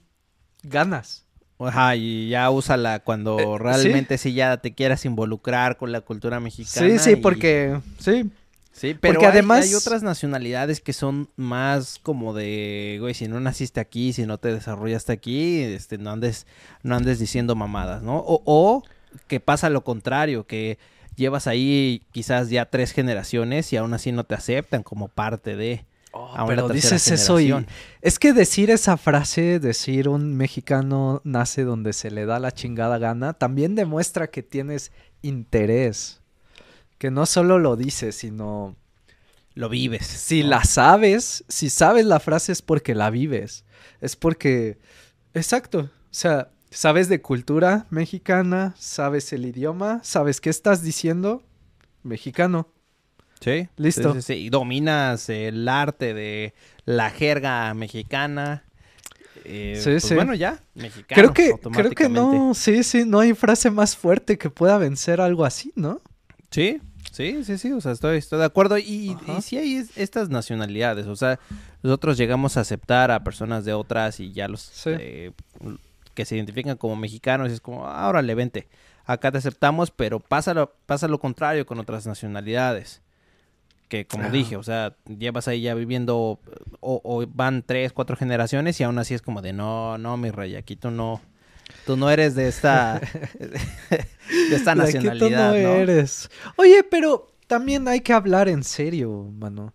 [0.62, 1.26] Ganas.
[1.58, 4.32] Ajá, y ya úsala cuando Eh, realmente sí.
[4.32, 6.88] ya te quieras involucrar con la cultura mexicana.
[6.88, 7.78] Sí, sí, y- porque.
[7.98, 8.30] Sí.
[8.72, 13.28] Sí, pero porque hay- además- hay otras nacionalidades que son más como de, güey, si
[13.28, 16.46] no naciste aquí, si no te desarrollaste aquí, este, no andes,
[16.82, 18.16] no andes diciendo mamadas, ¿no?
[18.18, 18.82] O, o
[19.26, 20.78] que pasa lo contrario, que
[21.16, 25.84] llevas ahí quizás ya tres generaciones y aún así no te aceptan como parte de...
[26.12, 27.54] a una Oh, pero dices eso y.
[28.00, 32.98] Es que decir esa frase, decir un mexicano nace donde se le da la chingada
[32.98, 34.92] gana, también demuestra que tienes
[35.22, 36.20] interés.
[36.98, 38.76] que no solo lo dices, sino
[39.54, 40.06] Lo vives.
[40.06, 40.48] si ¿no?
[40.50, 43.64] la sabes, si sabes la frase es porque la vives.
[44.00, 44.78] Es porque,
[45.34, 51.42] exacto, o sea, sabes de cultura mexicana, sabes el idioma, sabes qué estás diciendo,
[52.02, 52.68] mexicano.
[53.40, 53.68] Sí.
[53.76, 54.14] Listo.
[54.14, 54.40] Sí, sí, sí.
[54.44, 58.64] Y dominas el arte de la jerga mexicana.
[59.44, 60.14] Eh, Sí, pues sí.
[60.14, 60.60] Bueno, ya.
[60.74, 61.32] Mexicano.
[61.32, 65.20] Creo que, creo que no, sí, sí, no hay frase más fuerte que pueda vencer
[65.20, 66.00] algo así, ¿no?
[66.50, 66.80] Sí,
[67.12, 68.76] sí, sí, sí, o sea, estoy, estoy de acuerdo.
[68.78, 71.38] Y, y sí hay es- estas nacionalidades, o sea,
[71.82, 74.90] nosotros llegamos a aceptar a personas de otras y ya los Sí.
[74.98, 75.32] eh,
[76.14, 78.68] que se identifican como mexicanos y es como, ahora le vente,
[79.04, 83.02] acá te aceptamos, pero pasa lo, pasa lo contrario con otras nacionalidades.
[83.88, 84.32] Que como Ajá.
[84.32, 86.40] dije, o sea, llevas ahí ya viviendo
[86.80, 90.30] o, o van tres, cuatro generaciones y aún así es como de no, no, mi
[90.30, 91.22] rey, aquí tú no,
[91.86, 93.00] tú no eres de esta,
[93.38, 95.74] de esta aquí tú nacionalidad, no ¿no?
[95.74, 96.30] eres.
[96.56, 99.74] Oye, pero también hay que hablar en serio, mano.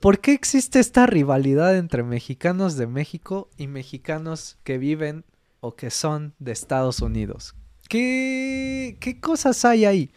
[0.00, 5.24] ¿Por qué existe esta rivalidad entre mexicanos de México y mexicanos que viven
[5.60, 7.54] o que son de Estados Unidos?
[7.88, 10.10] ¿Qué, qué cosas hay ahí?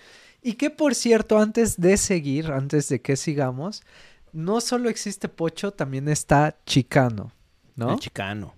[0.47, 3.83] Y que, por cierto, antes de seguir, antes de que sigamos,
[4.31, 7.31] no solo existe Pocho, también está Chicano,
[7.75, 7.91] ¿no?
[7.93, 8.53] El chicano.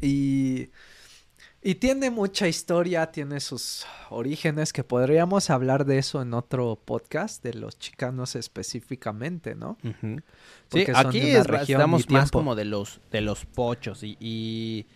[0.00, 0.68] Y,
[1.62, 7.42] y tiene mucha historia, tiene sus orígenes, que podríamos hablar de eso en otro podcast,
[7.42, 9.78] de los chicanos específicamente, ¿no?
[9.82, 10.16] Ujú.
[10.18, 10.22] Sí,
[10.68, 14.86] Porque son aquí es- región estamos más como de los de los pochos y, y,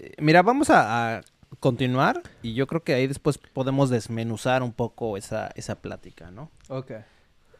[0.00, 1.20] eh, mira, vamos a, a
[1.60, 6.50] continuar y yo creo que ahí después podemos desmenuzar un poco esa, esa plática, ¿no?
[6.68, 6.92] Ok.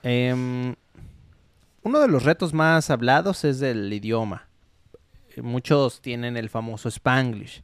[0.03, 0.75] Em,
[1.83, 4.49] uno de los retos más hablados es el idioma.
[5.37, 7.63] Muchos tienen el famoso Spanglish.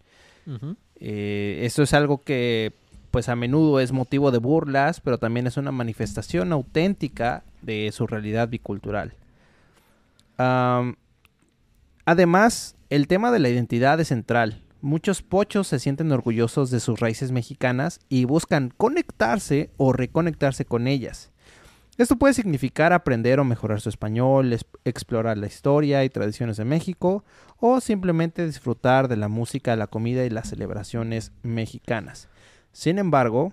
[1.01, 2.72] Eh, esto es algo que
[3.11, 8.07] pues a menudo es motivo de burlas, pero también es una manifestación auténtica de su
[8.07, 9.14] realidad bicultural.
[12.05, 14.62] Además, el tema de la identidad es central.
[14.87, 20.87] Muchos pochos se sienten orgullosos de sus raíces mexicanas y buscan conectarse o reconectarse con
[20.87, 21.33] ellas.
[21.99, 26.66] Esto puede significar aprender o mejorar su español, es- explorar la historia y tradiciones de
[26.66, 27.25] México,
[27.59, 32.29] o simplemente disfrutar de la música, la comida y las celebraciones mexicanas.
[32.70, 33.53] Sin embargo,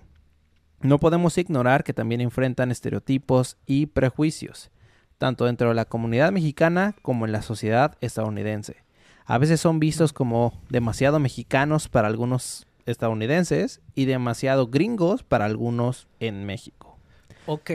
[0.82, 4.70] no podemos ignorar que también enfrentan estereotipos y prejuicios,
[5.18, 8.83] tanto dentro de la comunidad mexicana como en la sociedad estadounidense.
[9.26, 16.08] A veces son vistos como demasiado mexicanos para algunos estadounidenses y demasiado gringos para algunos
[16.20, 16.98] en México.
[17.46, 17.70] Ok.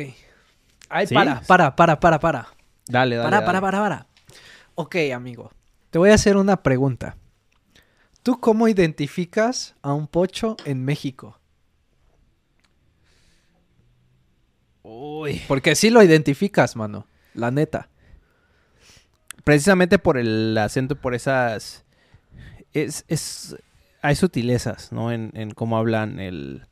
[0.89, 1.15] Ay, ¿Sí?
[1.15, 2.47] para, para, para, para, para.
[2.87, 3.29] Dale, dale.
[3.29, 3.45] Para, dale.
[3.45, 4.07] para, para, para.
[4.75, 5.51] Ok, amigo.
[5.89, 7.17] Te voy a hacer una pregunta.
[8.21, 11.39] ¿Tú cómo identificas a un pocho en México?
[14.83, 15.41] Uy.
[15.47, 17.07] Porque sí lo identificas, mano.
[17.33, 17.89] La neta.
[19.43, 21.83] Precisamente por el acento, por esas...
[22.73, 23.55] Es, es,
[24.01, 25.11] hay sutilezas, ¿no?
[25.11, 26.65] En, en cómo hablan el,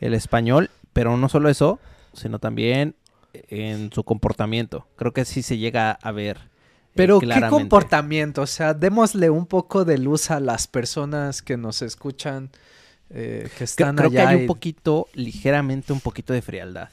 [0.00, 1.78] el español, pero no solo eso,
[2.12, 2.96] sino también
[3.32, 4.86] en su comportamiento.
[4.96, 6.38] Creo que sí se llega a ver.
[6.38, 8.42] eh, Pero ¿qué comportamiento?
[8.42, 12.50] O sea, démosle un poco de luz a las personas que nos escuchan,
[13.10, 14.30] eh, que están Creo que allá.
[14.30, 16.88] hay y- un poquito, ligeramente un poquito de frialdad.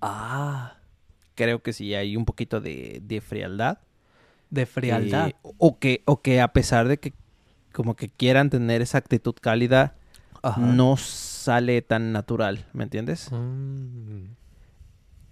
[0.00, 0.75] Ah,
[1.36, 3.78] Creo que sí hay un poquito de, de frialdad.
[4.50, 5.28] de frialdad.
[5.28, 7.12] Eh, o, que, o que a pesar de que
[7.72, 9.94] como que quieran tener esa actitud cálida,
[10.42, 10.60] Ajá.
[10.60, 13.30] no sale tan natural, ¿me entiendes?
[13.30, 14.24] Mm.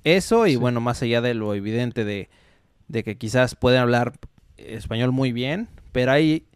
[0.04, 0.56] Eso y Sí.
[0.56, 2.28] bueno, más allá de lo evidente de,
[2.88, 4.12] de que quizás pueden hablar
[4.58, 6.46] español muy bien, pero hay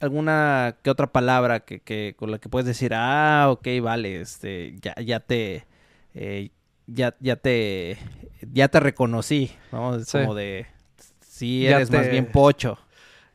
[0.00, 4.74] alguna que otra palabra que, que con la que puedes decir, ah, ok, vale, este,
[4.82, 5.64] ya, ya te,
[6.14, 6.50] eh,
[6.86, 7.98] ya, ya te,
[8.52, 9.96] ya te reconocí, ¿no?
[9.96, 10.18] Es Sí.
[10.18, 10.66] como de,
[11.20, 12.78] sí, eres más bien pocho.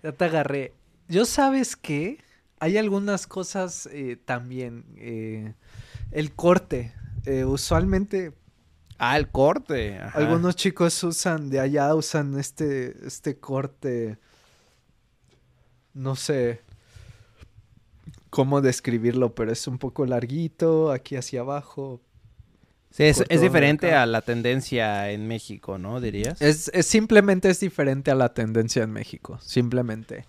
[0.03, 0.73] Ya te agarré.
[1.07, 2.19] Yo sabes qué?
[2.59, 4.85] Hay algunas cosas eh, también.
[4.97, 5.53] eh,
[6.11, 6.93] el corte.
[7.25, 8.33] eh, usualmente
[8.97, 9.97] Ah, el corte.
[9.97, 10.17] ajá.
[10.17, 14.17] algunos chicos usan de allá, usan este, este corte.
[15.93, 16.61] No sé
[18.29, 22.01] cómo describirlo, pero es un poco larguito, aquí hacia abajo.
[22.91, 26.01] Sí, es, es diferente a la tendencia en México, ¿no?
[26.01, 26.41] Dirías.
[26.41, 29.39] Es, es simplemente es diferente a la tendencia en México.
[29.41, 30.25] Simplemente.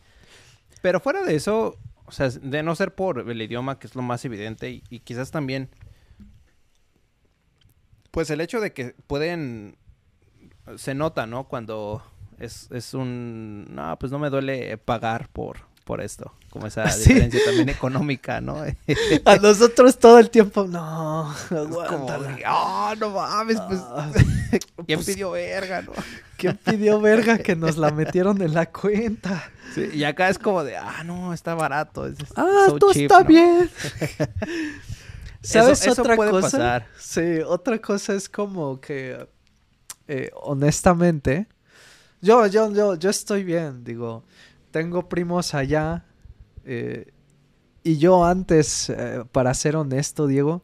[0.82, 4.02] Pero fuera de eso, o sea, de no ser por el idioma, que es lo
[4.02, 5.70] más evidente, y, y quizás también,
[8.10, 9.76] pues el hecho de que pueden,
[10.76, 11.48] se nota, ¿no?
[11.48, 12.02] Cuando
[12.40, 16.32] es, es un, no, pues no me duele pagar por, por esto.
[16.50, 17.10] Como esa Sí.
[17.10, 18.56] diferencia también económica, ¿no?
[19.24, 22.38] A nosotros todo el tiempo, no, aguántala.
[22.46, 24.10] "Ah, no mames, pues, Ah,
[24.86, 25.92] ¿quién pues- pidió verga, no?
[26.36, 29.50] ¿Quién pidió verga que nos la metieron en la cuenta?
[29.74, 32.06] Sí, y acá es como de, ah, no, está barato.
[32.06, 33.26] es- es Ah, so todo cheap", está ¿no?
[33.28, 33.70] bien.
[35.42, 36.42] ¿Sabes Eso- eso otra puede cosa?
[36.58, 36.86] pasar.
[36.98, 39.26] Sí, otra cosa es como que,
[40.08, 41.46] eh, honestamente,
[42.20, 44.24] yo, yo, yo, yo estoy bien, digo,
[44.70, 46.04] tengo primos allá
[46.64, 47.12] eh,
[47.82, 50.62] y yo antes, eh, para ser honesto, Diego,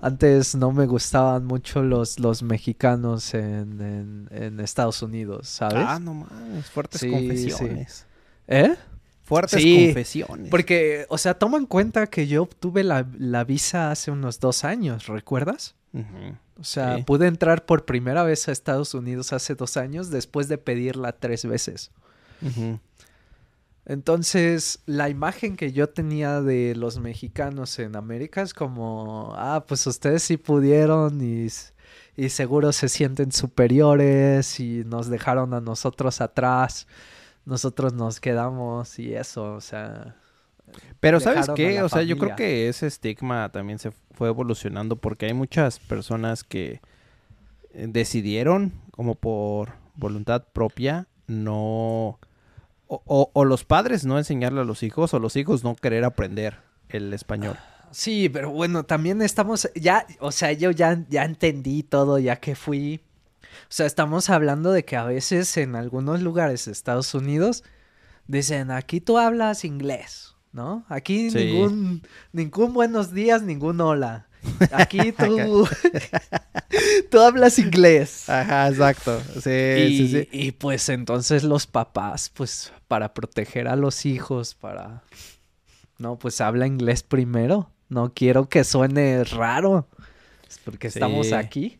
[0.00, 5.84] antes no me gustaban mucho los, los mexicanos en, en, en Estados Unidos, ¿sabes?
[5.86, 8.06] Ah, no mames, fuertes Sí, confesiones.
[8.46, 8.76] ¿Eh?
[9.24, 10.50] Fuertes Sí, confesiones.
[10.50, 14.64] Porque, o sea, toma en cuenta que yo obtuve la, la visa hace unos dos
[14.64, 15.74] años, ¿recuerdas?
[16.60, 17.02] O sea, Sí.
[17.02, 21.44] pude entrar por primera vez a Estados Unidos hace dos años después de pedirla tres
[21.44, 21.90] veces.
[22.42, 22.78] Ujú.
[23.88, 29.86] Entonces, la imagen que yo tenía de los mexicanos en América es como, ah, pues
[29.86, 31.46] ustedes sí pudieron y,
[32.14, 36.86] y seguro se sienten superiores y nos dejaron a nosotros atrás,
[37.46, 40.16] nosotros nos quedamos y eso, o sea,
[41.00, 41.80] Pero ¿sabes qué?
[41.80, 46.44] O sea, yo creo que ese estigma también se fue evolucionando porque hay muchas personas
[46.44, 46.82] que
[47.72, 52.18] eh, decidieron, como por voluntad propia, no...
[52.88, 56.04] O, o- o los padres no enseñarle a los hijos o los hijos no querer
[56.04, 56.56] aprender
[56.88, 57.56] el español.
[57.90, 62.54] Sí, pero bueno, también estamos, ya, o sea, yo ya, ya entendí todo, ya que
[62.54, 63.00] fui.
[63.42, 67.62] O sea, estamos hablando de que a veces en algunos lugares de Estados Unidos
[68.26, 70.84] dicen, aquí tú hablas inglés, ¿no?
[70.88, 71.38] Aquí Sí.
[71.44, 74.27] ningún, ningún buenos días, ningún hola.
[74.72, 75.66] Aquí tú,
[77.10, 78.28] tú hablas inglés.
[78.28, 79.20] Ajá, exacto.
[79.42, 85.02] Sí, y, y pues entonces los papás, pues para proteger a los hijos, para...
[85.98, 87.70] No, pues habla inglés primero.
[87.88, 89.88] No quiero que suene raro.
[90.48, 91.34] Es porque estamos Sí.
[91.34, 91.78] aquí.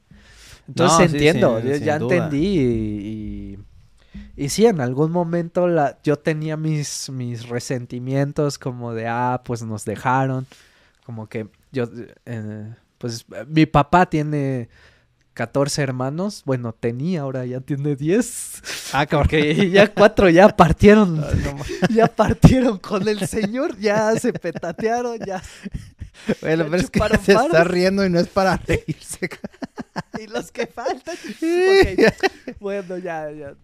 [0.66, 2.16] Entonces No, sí, entiendo, yo ya duda.
[2.16, 3.58] entendí y,
[4.36, 9.42] y, y sí, en algún momento la, yo tenía mis, mis resentimientos como de, ah,
[9.44, 10.46] pues nos dejaron,
[11.04, 11.84] como que yo,
[12.26, 14.68] eh, pues mi papá tiene
[15.34, 19.28] 14 hermanos, bueno, tenía, ahora ya tiene 10, Ah, cabrón.
[19.28, 25.18] que ya cuatro ya partieron, no ma- ya partieron con el señor, ya se petatearon,
[25.24, 25.40] ya,
[26.40, 29.28] Bueno, pero es que se está riendo y no es para reírse.
[30.18, 33.54] y los que faltan, ok, bueno, ya, ya,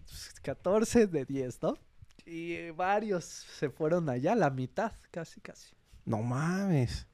[0.43, 1.77] 14 de 10, ¿no?
[2.25, 3.25] Y varios
[3.59, 5.75] se fueron allá, la mitad, casi, casi.
[6.05, 7.05] No mames.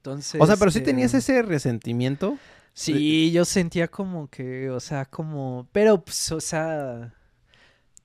[0.00, 0.40] Entonces.
[0.40, 2.38] O sea, pero sí eh, tenías ese resentimiento.
[2.72, 5.68] Sí, yo sentía como que, o sea, como.
[5.72, 7.12] Pero, pues, o sea.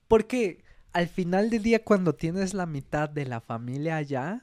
[0.08, 4.42] Porque al final del día, cuando tienes la mitad de la familia allá.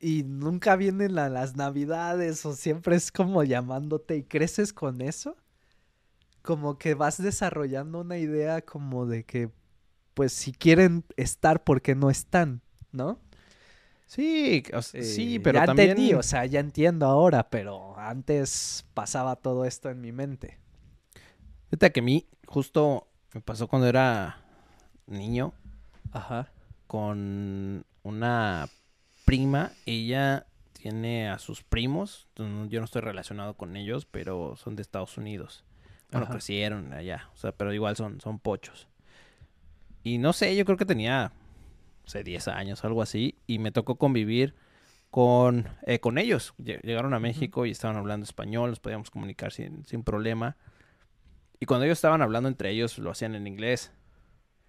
[0.00, 5.36] Y nunca vienen la- las navidades o siempre es como llamándote y creces con eso.
[6.42, 9.50] Como que vas desarrollando una idea como de que,
[10.14, 12.62] pues si quieren estar, ¿por qué no están?
[12.92, 13.20] ¿No?
[14.08, 15.90] Sí, o sea, sí, Eh, pero ya también.
[15.90, 20.58] entendí, o sea, ya entiendo ahora, pero antes pasaba todo esto en mi mente.
[21.68, 24.38] Fíjate que a mí justo me pasó cuando era
[25.06, 25.52] niño
[26.12, 26.50] Ajá.
[26.86, 28.68] con una
[29.26, 29.72] prima.
[29.84, 32.28] Ella tiene a sus primos.
[32.36, 35.64] Yo no estoy relacionado con ellos, pero son de Estados Unidos.
[36.10, 36.32] Bueno, Ajá.
[36.32, 37.28] crecieron allá.
[37.34, 38.88] O sea, pero igual son, son pochos.
[40.02, 41.32] Y no sé, yo creo que tenía,
[42.08, 43.36] sé, 10 años, algo así.
[43.46, 44.54] Y me tocó convivir
[45.10, 46.54] con, eh, con ellos.
[46.58, 50.56] Lle- Llegaron a México y estaban hablando español, nos podíamos comunicar sin, sin problema.
[51.60, 53.90] Y cuando ellos estaban hablando entre ellos, lo hacían en inglés.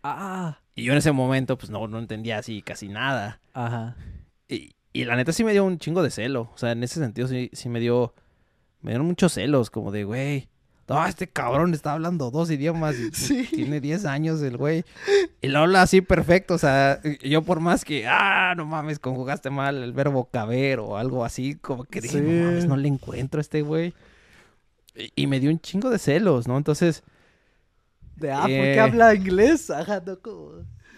[0.04, 3.42] Ah, Y yo en ese momento, pues no, no entendía así casi nada.
[3.54, 3.96] ajá.
[4.48, 6.50] Y, y la neta sí me dio un chingo de celo.
[6.54, 8.14] O sea, en ese sentido sí, sí me dio.
[8.82, 10.50] Me dieron muchos celos, como de, güey.
[10.90, 12.96] No, este cabrón está hablando dos idiomas.
[12.98, 13.48] y Sí.
[13.54, 14.84] Tiene 10 años el güey.
[15.42, 16.56] Y lo habla así perfecto.
[16.56, 20.98] O sea, yo por más que, ah, no mames, conjugaste mal el verbo caber o
[20.98, 22.24] algo así, como que dije, Sí.
[22.26, 23.94] no mames, no le encuentro a este güey.
[24.96, 26.58] Y, y me dio un chingo de celos, ¿no?
[26.58, 27.04] Entonces,
[28.16, 28.72] De, ah, ¿por Eh.
[28.74, 29.70] qué habla inglés?
[29.70, 30.52] Ajá, no como...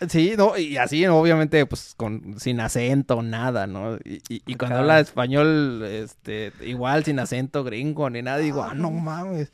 [0.09, 3.97] Sí, no, y así, obviamente, pues, con, sin acento, nada, ¿no?
[3.97, 8.73] Y, y- y cuando habla español, este, igual, sin acento gringo, ni nada, digo, ah,
[8.73, 9.51] no mames.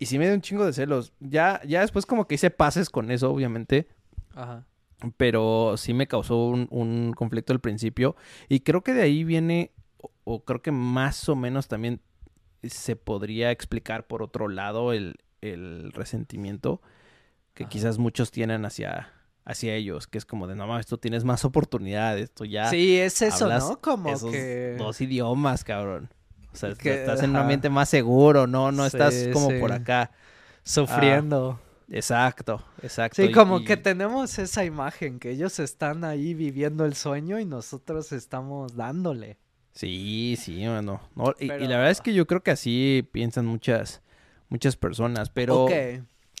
[0.00, 1.12] Y sí me dio un chingo de celos.
[1.20, 3.86] Ya, ya después como que hice pases con eso, obviamente,
[4.34, 4.66] Ajá.
[5.18, 8.16] pero sí me causó un, un conflicto al principio.
[8.48, 12.00] Y creo que de ahí viene, o, o creo que más o menos también
[12.62, 16.80] se podría explicar por otro lado el, el resentimiento
[17.54, 17.70] que Ajá.
[17.70, 19.12] quizás muchos tienen hacia,
[19.44, 22.96] hacia ellos, que es como de, no mames, tú tienes más oportunidades, tú ya Sí,
[22.98, 23.80] es eso, ¿no?
[23.82, 24.76] Como esos que...
[24.78, 26.08] dos idiomas, cabrón.
[26.52, 29.58] O sea, Que- estás en un ambiente más seguro, no, no estás como sí.
[29.60, 30.10] por acá.
[30.64, 31.60] Sufriendo.
[31.92, 33.16] Exacto, exacto.
[33.20, 37.40] sí, y- como y- que tenemos esa imagen, que ellos están ahí viviendo el sueño
[37.40, 39.38] y nosotros estamos dándole.
[39.72, 41.00] Sí, sí, bueno.
[41.16, 44.02] No, y, la verdad es que yo creo que así piensan muchas,
[44.48, 45.66] muchas personas, pero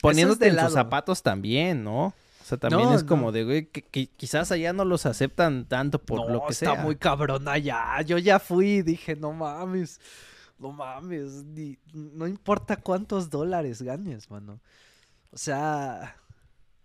[0.00, 0.70] poniéndote de en sus lado.
[0.74, 2.14] zapatos también, ¿no?
[2.50, 3.32] O sea, también No, es como no.
[3.32, 6.74] de, güey, que, que quizás allá no los aceptan tanto por no, lo que está
[6.74, 6.82] sea.
[6.82, 8.00] muy cabrona ya.
[8.02, 10.00] Yo ya fui y dije, no mames,
[10.58, 14.58] no mames, ni- no importa cuántos dólares ganes, mano.
[15.30, 16.16] O sea...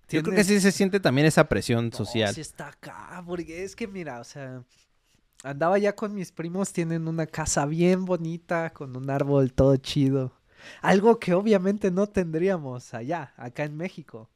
[0.07, 2.31] Yo creo que sí se siente también esa presión social.
[2.35, 4.61] sí está acá, porque es que mira, o sea,
[5.43, 10.31] andaba ya con mis primos, tienen una casa bien bonita, con un árbol todo chido.
[10.83, 14.29] Algo que obviamente no tendríamos allá, acá en México.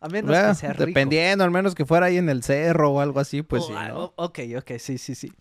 [0.00, 0.86] A menos Bueno, que sea rico.
[0.86, 3.72] dependiendo, al menos que fuera ahí en el cerro o algo así, pues Oh, sí,
[3.88, 4.12] ¿no?
[4.16, 5.32] Ok, ok, sí, sí, sí.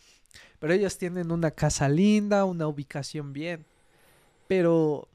[0.59, 3.65] Pero ellos tienen una casa linda, una ubicación bien.
[4.47, 5.07] Pero...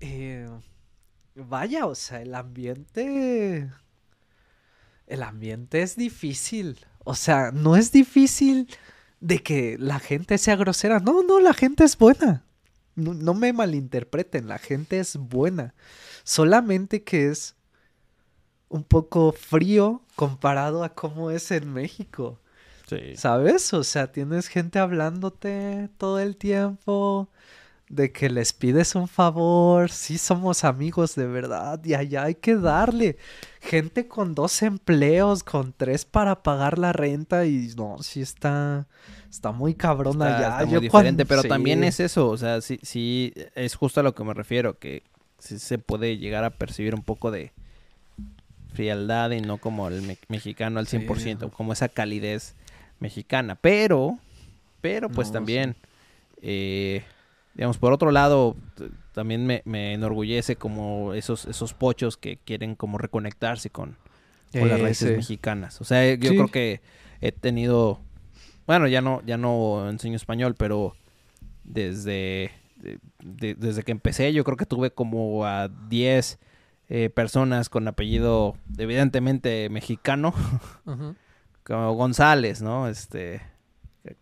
[0.00, 0.48] eh,
[1.34, 3.68] vaya, o sea, el ambiente...
[5.06, 6.78] El ambiente es difícil.
[7.04, 8.68] O sea, no es difícil
[9.18, 11.00] de que la gente sea grosera.
[11.00, 12.44] No, no, la gente es buena.
[12.94, 15.74] No, no me malinterpreten, la gente es buena.
[16.22, 17.56] Solamente que es
[18.70, 22.38] un poco frío comparado a cómo es en México.
[22.86, 23.16] Sí.
[23.16, 23.74] ¿Sabes?
[23.74, 27.28] O sea, tienes gente hablándote todo el tiempo
[27.90, 32.54] de que les pides un favor, sí somos amigos de verdad y allá hay que
[32.54, 33.18] darle.
[33.60, 38.86] Gente con dos empleos, con tres para pagar la renta y no, sí está,
[39.28, 40.50] está muy cabrón allá.
[40.50, 41.48] está muy Yo diferente, pero sí.
[41.48, 45.02] también es eso, o sea, sí, sí, es justo a lo que me refiero, que
[45.40, 47.52] sí se puede llegar a percibir un poco de
[48.72, 51.56] frialdad y no como el me- mexicano al Sí, 100%, ajá.
[51.56, 52.54] como esa calidez
[52.98, 54.18] mexicana, pero,
[54.80, 55.76] pero pues No, también,
[56.42, 57.02] eh,
[57.54, 58.56] digamos, por otro lado,
[59.12, 63.96] también me, me enorgullece como esos, esos pochos que quieren como reconectarse con,
[64.52, 65.16] con las raíces Ese.
[65.16, 65.80] mexicanas.
[65.80, 66.36] O sea, yo Sí.
[66.36, 66.80] creo que
[67.20, 68.00] he tenido,
[68.66, 70.94] bueno, ya no, ya no enseño español, pero
[71.64, 76.38] desde, de- de- desde que empecé, yo creo que tuve como a 10
[76.90, 80.34] eh, personas con apellido evidentemente mexicano,
[81.64, 82.88] como González, ¿no?
[82.88, 83.40] Este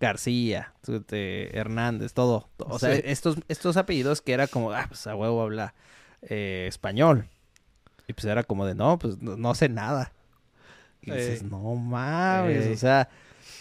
[0.00, 2.48] García, este, Hernández, todo.
[2.59, 3.02] O sea, Sí.
[3.04, 5.74] estos, estos apellidos que era como, ah, pues a huevo habla
[6.22, 7.26] eh, español.
[8.07, 10.12] Y pues era como de, no, pues no, no sé nada.
[11.02, 12.72] Y dices, no mames, Ey.
[12.72, 13.09] o sea...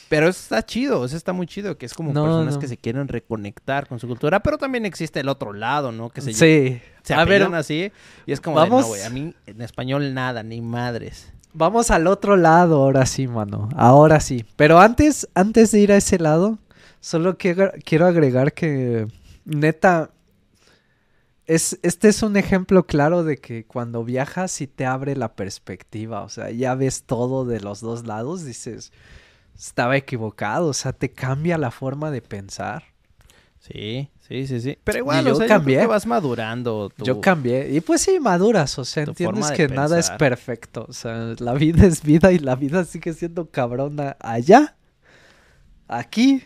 [0.10, 2.60] Pero eso está chido, eso está muy chido, que es como No, personas no.
[2.62, 6.10] que se quieren reconectar con su cultura, pero también existe el otro lado, ¿no?
[6.10, 6.82] Que se, Sí.
[7.08, 7.92] Se A ver, así
[8.26, 11.32] y es como de, vamos- no, güey, a mí en español nada, ni madres.
[11.54, 13.70] Vamos al otro lado, ahora sí, mano.
[13.76, 14.46] Ahora sí.
[14.58, 16.60] Pero antes, antes de ir a ese lado,
[17.00, 19.08] solo quiero, quiero agregar que,
[19.46, 20.12] neta,
[21.46, 26.22] es, este es un ejemplo claro de que cuando viajas sí te abre la perspectiva.
[26.22, 28.92] O sea, ya ves todo de los dos lados, dices,
[29.58, 30.68] estaba equivocado.
[30.68, 32.84] O sea, te cambia la forma de pensar.
[33.60, 34.78] Sí, sí, sí, sí.
[34.84, 35.80] Pero igual, yo o sea, yo creo cambié.
[35.80, 36.90] que vas madurando.
[36.96, 37.70] tu- Yo cambié.
[37.74, 38.78] Y pues sí, maduras.
[38.80, 40.86] O sea, entiendes que nada es perfecto.
[40.90, 44.76] O sea, la vida es vida y la vida sigue siendo cabrona allá.
[45.88, 46.44] Aquí.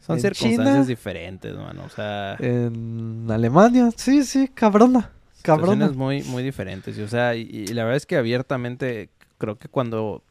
[0.00, 1.84] Son en circunstancias China, diferentes, mano.
[1.84, 3.90] O sea, En Alemania.
[3.96, 5.10] Sí, sí, cabrona.
[5.42, 5.90] Cabrona.
[5.90, 6.96] muy, muy diferentes.
[6.98, 10.22] Y, o sea, y, y la verdad es que abiertamente creo que cuando...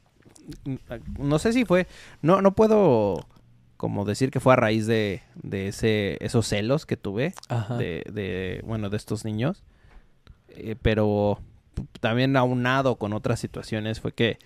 [1.19, 1.85] No sé si fue...
[2.23, 3.25] No, no puedo
[3.79, 7.77] como decir que fue a raíz de, de ese, esos celos que tuve Ajá.
[7.77, 9.63] de, de, bueno, de estos niños.
[10.49, 11.39] Eh, pero
[12.01, 14.37] también aunado con otras situaciones fue que,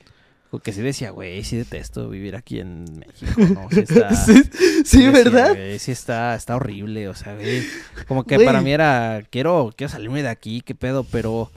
[0.62, 3.69] que sí decía, güey, sí detesto vivir aquí en México, ¿no?
[3.72, 4.13] Sí está...
[4.13, 5.56] sí, sí, sí decía, ¿verdad?
[5.56, 7.63] güey, sí está, está horrible, o sea, güey.
[8.08, 8.46] Como que Güey.
[8.46, 11.50] para mí era, quiero, quiero salirme de aquí, qué pedo, pero...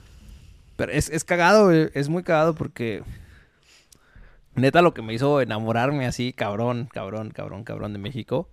[0.77, 3.03] Pero es, es cagado, güey, es muy cagado porque...
[4.57, 8.49] Neta, lo que me hizo enamorarme así, cabrón, cabrón, cabrón, cabrón de México.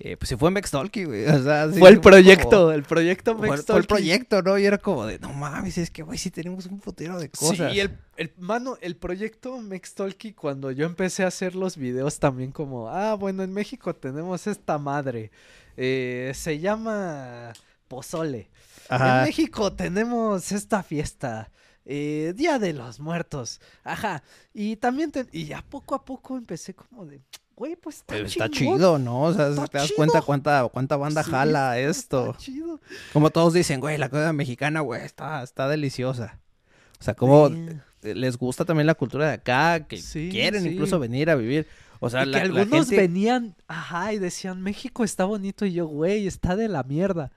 [0.00, 1.26] Eh, pues se fue Mextalki, güey.
[1.26, 4.56] O sea, sí fue el como- proyecto, el proyecto fue, fue el proyecto, ¿no?
[4.56, 7.72] Y era como de, no mames, es que, güey, sí tenemos un putero de cosas.
[7.72, 12.52] Sí, el, el- mano, el proyecto Mextalki, cuando yo empecé a hacer los videos también
[12.52, 15.32] como, ah, bueno, en México tenemos esta madre,
[15.76, 17.52] eh, se llama
[17.88, 18.50] Pozole.
[18.88, 19.18] Ajá.
[19.18, 21.50] En México tenemos esta fiesta,
[21.90, 24.22] eh, Día de los Muertos, ajá,
[24.52, 27.20] y también, te- y ya poco a poco empecé como de,
[27.56, 29.22] güey, pues está, Pero está chingón, chido, ¿no?
[29.22, 29.96] O sea, Está te das chido.
[29.96, 32.34] cuenta cuánta, cuánta banda Sí, jala está esto.
[32.38, 32.78] chido.
[33.12, 36.38] Como todos dicen, güey, la comida mexicana, güey, está, está deliciosa.
[37.00, 37.50] O sea, como
[38.02, 40.68] les gusta también la cultura de acá, que Sí, quieren sí.
[40.68, 41.66] incluso venir a vivir.
[42.00, 45.64] O sea, y la, que la algunos gente- venían, ajá, y decían, México está bonito.
[45.64, 47.32] Y yo, güey, está de la mierda.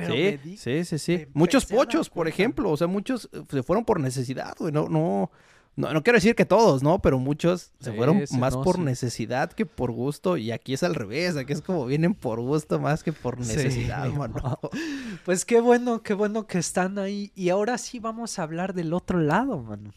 [0.00, 1.26] Pero sí, di- sí, sí, sí.
[1.34, 2.70] Muchos pochos, por ejemplo.
[2.70, 4.72] O sea, muchos eh, se fueron por necesidad, güey.
[4.72, 5.30] No, no,
[5.76, 7.00] no, no quiero decir que todos, ¿no?
[7.00, 8.82] Pero muchos se Sí, fueron más no, por sí.
[8.82, 10.36] necesidad que por gusto.
[10.36, 11.36] Y aquí es al revés.
[11.36, 14.58] Aquí es como vienen por gusto más que por necesidad, mano.
[15.24, 17.30] Pues qué bueno, qué bueno que están ahí.
[17.34, 19.92] Y ahora sí vamos a hablar del otro lado, mano.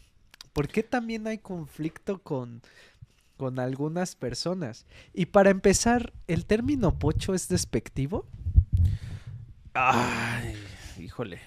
[0.52, 2.62] ¿Por qué también hay conflicto con,
[3.36, 4.86] con algunas personas?
[5.12, 8.24] Y para empezar, ¿el término pocho es despectivo?
[9.74, 10.54] Ay,
[10.98, 11.40] híjole.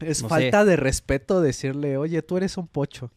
[0.00, 0.34] Es No sé.
[0.34, 3.10] falta de respeto decirle, oye, tú eres un pocho.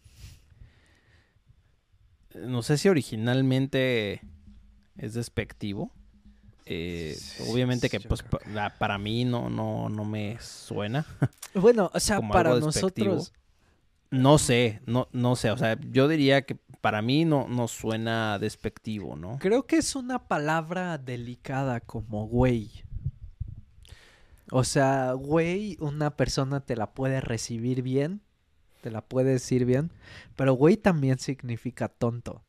[2.35, 4.21] No sé si originalmente
[4.97, 5.91] es despectivo.
[6.65, 11.05] Eh, Sí, obviamente que pues creo pa- la- para mí no, no, no me suena.
[11.53, 13.33] Bueno, o sea, para nosotros...
[14.09, 15.51] No sé, no, no sé.
[15.51, 19.37] O sea, yo diría que para mí no, no suena despectivo, ¿no?
[19.39, 22.71] Creo que es una palabra delicada como güey.
[24.51, 28.21] O sea, güey, una persona te la puede recibir bien,
[28.81, 29.91] te la puede decir bien,
[30.37, 32.43] pero güey también significa tonto,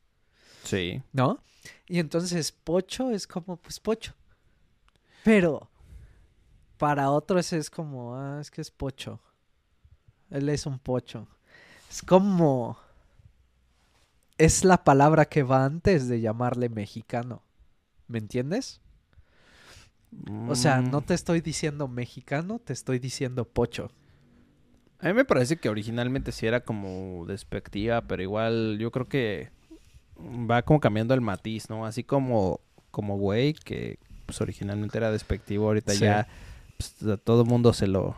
[0.63, 1.01] Sí.
[1.11, 1.43] ¿no?
[1.87, 4.13] Y entonces pocho es como, pues pocho.
[5.25, 5.69] Pero
[6.77, 9.19] para otros es como, ah, es que es pocho.
[10.29, 11.27] Él es un pocho.
[11.89, 12.77] Es como...
[14.37, 17.43] Es la palabra que va antes de llamarle mexicano.
[18.07, 18.81] ¿Me entiendes?
[20.47, 23.91] O sea, Mm, no te estoy diciendo mexicano, te estoy diciendo pocho.
[24.99, 29.51] A mí me parece que originalmente sí era como despectiva, pero igual yo creo que
[30.17, 31.85] va como cambiando el matiz, ¿no?
[31.85, 32.59] Así como,
[32.91, 36.01] como güey, que pues originalmente era despectivo, ahorita Sí.
[36.03, 36.27] ya
[36.77, 38.15] pues, a todo mundo se lo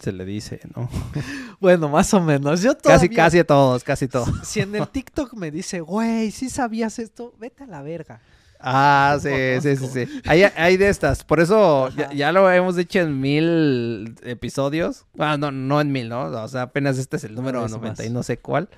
[0.00, 0.88] se le dice, ¿no?
[1.60, 2.60] Bueno, más o menos.
[2.62, 4.28] Yo Casi, todavía- casi a todos, casi todos.
[4.44, 8.20] Si en el TikTok me dice, güey, si sabías esto, vete a la verga.
[8.58, 9.28] Ah, sí,
[9.60, 10.20] sí, sí, sí.
[10.24, 11.24] Hay, hay de estas.
[11.24, 15.04] Por eso ya, lo hemos dicho en mil episodios.
[15.18, 16.22] Ah, no, no en mil, ¿no?
[16.24, 18.70] O sea, apenas este es el número es 90 y no sé cuál.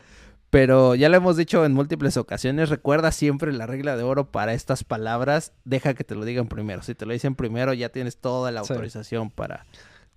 [0.51, 2.71] Pero ya lo hemos dicho en múltiples ocasiones.
[2.71, 5.53] Recuerda siempre la regla de oro para estas palabras.
[5.65, 6.83] Deja que te lo digan primero.
[6.83, 8.73] Si te lo dicen primero, ya tienes toda la Sí.
[8.73, 9.31] autorización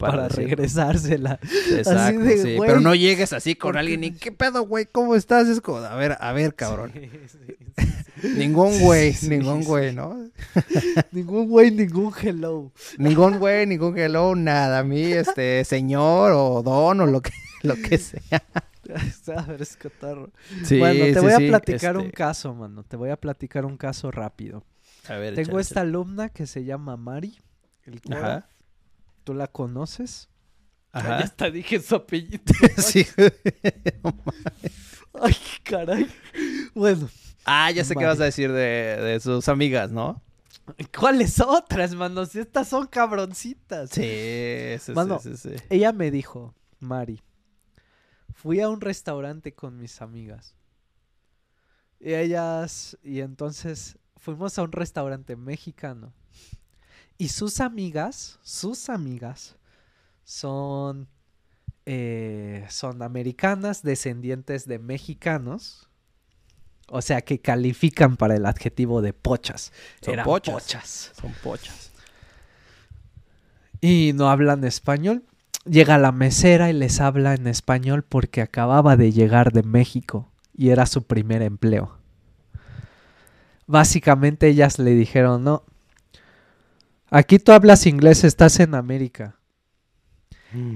[0.02, 1.40] para, regresársela.
[1.72, 2.56] Exacto, de, sí.
[2.56, 4.12] güey, Pero no llegues así con ¿por qué alguien y?
[4.12, 4.86] ¿qué pedo, güey?
[4.92, 5.48] ¿Cómo estás?
[5.48, 6.92] Es como, a ver, a ver, cabrón.
[6.94, 7.88] Sí, sí.
[8.38, 10.30] Ningún güey, ningún güey, ¿no?
[11.12, 12.72] Ningún güey, ningún hello.
[12.98, 14.80] Ningún güey, ningún hello, nada.
[14.80, 17.32] A mí, este, señor o don o lo que,
[17.64, 18.44] lo que sea.
[19.36, 20.32] A ver, es cotorro.
[20.64, 22.84] Sí, bueno, te voy a platicar un este, caso, mano.
[22.84, 24.64] Te voy a platicar un caso rápido.
[25.08, 27.38] A ver, Tengo échale, esta alumna que se llama Mari.
[27.86, 28.18] El coro.
[28.18, 28.48] Ajá.
[29.24, 30.30] ¿Tú la conoces?
[30.94, 31.18] Ya Ajá.
[31.20, 32.44] hasta dije su apellido.
[32.78, 33.06] sí.
[35.14, 36.08] Ay, caray.
[36.74, 37.10] Bueno,
[37.46, 40.22] Ah, ya sé qué vas a decir de, de sus amigas, ¿no?
[40.98, 42.26] ¿cuáles otras, mano?
[42.26, 43.90] Si estas son cabroncitas.
[43.90, 45.20] Sí, sí, Mano.
[45.20, 45.56] sí, sí, sí.
[45.70, 47.22] Ella me dijo, Mari,
[48.34, 50.56] fui a un restaurante con mis amigas.
[52.00, 56.14] Y ellas, y entonces fuimos a un restaurante mexicano.
[57.22, 59.56] Y sus amigas, sus amigas,
[60.24, 61.08] son,
[61.86, 65.88] eh, son americanas, descendientes de mexicanos.
[66.88, 69.72] O sea, que califican para el adjetivo de pochas.
[70.02, 70.56] Son Eran pochas.
[70.56, 71.12] pochas.
[71.22, 71.92] Son pochas.
[73.82, 75.24] y no hablan español.
[75.66, 80.70] Llega la mesera y les habla en español porque acababa de llegar de México y
[80.70, 82.00] era su primer empleo.
[83.68, 85.66] Básicamente ellas le dijeron, no,
[87.12, 89.40] aquí tú hablas inglés, estás en América.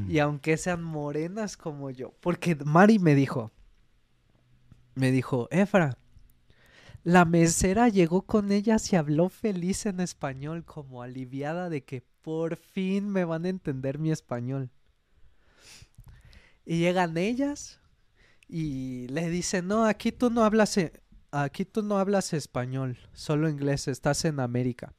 [0.07, 3.51] Y aunque sean morenas como yo, porque Mari me dijo,
[4.95, 5.97] me dijo, Efra,
[7.03, 12.57] la mesera llegó con ellas y habló feliz en español, como aliviada de que por
[12.57, 14.71] fin me van a entender mi español.
[16.65, 17.79] Y llegan ellas
[18.47, 20.93] y le dicen, no, aquí tú no hablas, e-
[21.31, 24.93] aquí tú no hablas español, solo inglés, estás en América.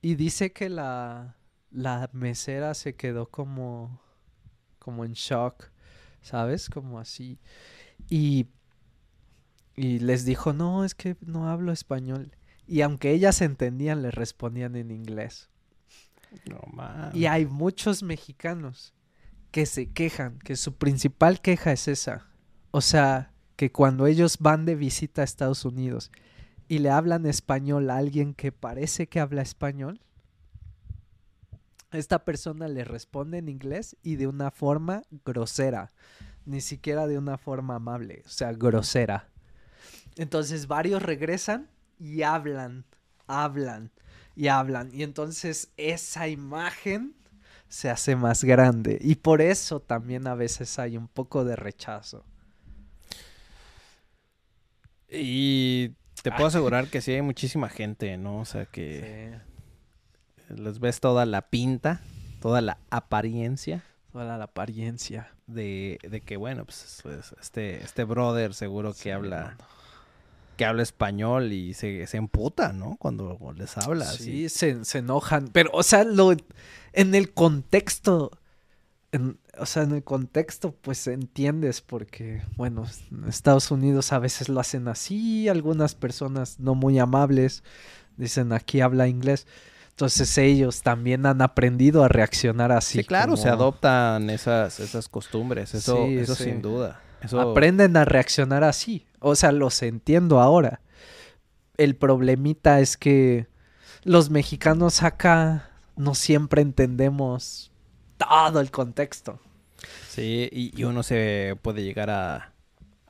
[0.00, 1.36] Y dice que la,
[1.70, 4.00] la mesera se quedó como,
[4.78, 5.70] como en shock,
[6.22, 6.68] ¿sabes?
[6.70, 7.38] Como así.
[8.08, 8.46] Y,
[9.74, 12.32] y les dijo, no, es que no hablo español.
[12.66, 15.48] Y aunque ellas entendían, les respondían en inglés.
[16.48, 17.14] No mames.
[17.14, 18.94] Y hay muchos mexicanos
[19.50, 22.26] que se quejan, que su principal queja es esa.
[22.70, 26.12] O sea, que cuando ellos van de visita a Estados Unidos
[26.68, 30.00] y le hablan español a alguien que parece que habla español,
[31.90, 35.90] esta persona le responde en inglés y de una forma grosera,
[36.44, 39.28] ni siquiera de una forma amable, o sea, grosera.
[40.16, 42.84] Entonces varios regresan y hablan,
[43.26, 43.90] hablan
[44.36, 44.90] y hablan.
[44.92, 47.14] Y entonces esa imagen
[47.68, 48.98] se hace más grande.
[49.00, 52.24] Y por eso también a veces hay un poco de rechazo.
[55.10, 55.92] Y
[56.22, 58.40] te puedo asegurar que sí hay muchísima gente, ¿no?
[58.40, 59.38] O sea que
[60.48, 62.00] les ves toda la pinta,
[62.40, 63.84] toda la apariencia.
[64.12, 65.32] Toda la apariencia.
[65.46, 69.56] De, de que, bueno, pues, pues este, este brother seguro que habla
[70.58, 72.96] que habla español y se, se emputa, ¿no?
[72.98, 74.04] Cuando les habla.
[74.04, 75.48] Sí, Se, se, enojan.
[75.52, 76.32] Pero, o sea, lo,
[76.92, 78.32] en el contexto,
[79.58, 84.60] o sea, en el contexto, pues entiendes porque, bueno, en Estados Unidos a veces lo
[84.60, 87.62] hacen así, algunas personas no muy amables
[88.18, 89.46] dicen aquí habla inglés.
[89.90, 92.98] Entonces ellos también han aprendido a reaccionar así.
[92.98, 97.00] Sí, claro, se adoptan esas, esas costumbres, eso, eso sin duda.
[97.32, 99.06] Aprenden a reaccionar así.
[99.18, 100.80] O sea, los entiendo ahora.
[101.76, 103.48] El problemita es que
[104.04, 107.72] los mexicanos acá no siempre entendemos
[108.18, 109.40] todo el contexto.
[110.08, 112.52] Sí, y, uno se puede llegar a,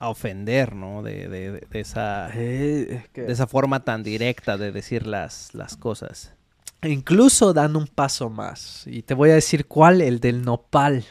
[0.01, 1.03] ofender, ¿no?
[1.03, 6.35] De, de, esa, eh, de esa forma tan directa de decir las, las cosas.
[6.83, 8.85] E incluso dan un paso más.
[8.87, 11.05] Y te voy a decir cuál, el del nopal.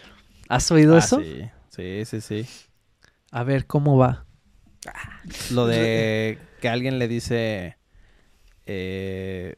[0.47, 1.19] ¿Has oído ah, eso?
[1.19, 2.47] Sí, sí, sí, sí.
[3.31, 4.25] A ver, ¿cómo va?
[5.51, 7.77] Lo de que alguien le dice...
[8.65, 9.55] Eh,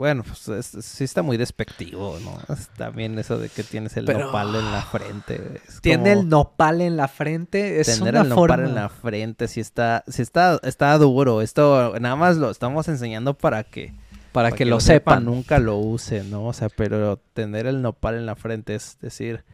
[0.00, 2.38] bueno, pues sí está muy despectivo, ¿no?
[2.78, 5.60] También eso de que tienes el nopal en la frente.
[5.82, 7.82] Tiene el nopal en la frente.
[7.82, 11.42] Es tener el nopal en la frente, sí está, sí está, está duro.
[11.42, 13.92] Esto nada más lo estamos enseñando para que
[14.32, 15.26] para, que, lo, sepan.
[15.26, 16.46] Nunca lo use, ¿no?
[16.46, 19.44] O sea, pero tener el nopal en la frente es decir,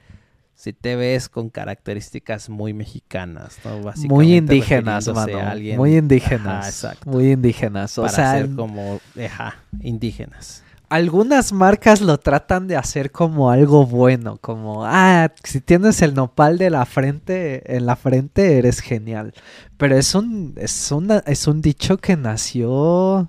[0.56, 3.82] si te ves con características muy mexicanas, ¿no?
[3.82, 5.38] Básicamente muy indígenas, mano.
[5.76, 6.66] Muy indígenas.
[6.66, 7.10] exacto.
[7.10, 7.96] Muy indígenas.
[7.98, 10.62] O Para sea, ser como, ajá, indígenas.
[10.88, 16.56] Algunas marcas lo tratan de hacer como algo bueno, como, ah, si tienes el nopal
[16.58, 19.34] de la frente, en la frente eres genial.
[19.76, 23.28] Pero es un, es una, es un dicho que nació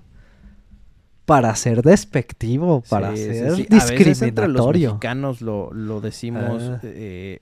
[1.28, 4.48] para ser despectivo, para ser discriminatorio.
[4.48, 6.80] los mexicanos lo, lo decimos ah.
[6.84, 7.40] eh,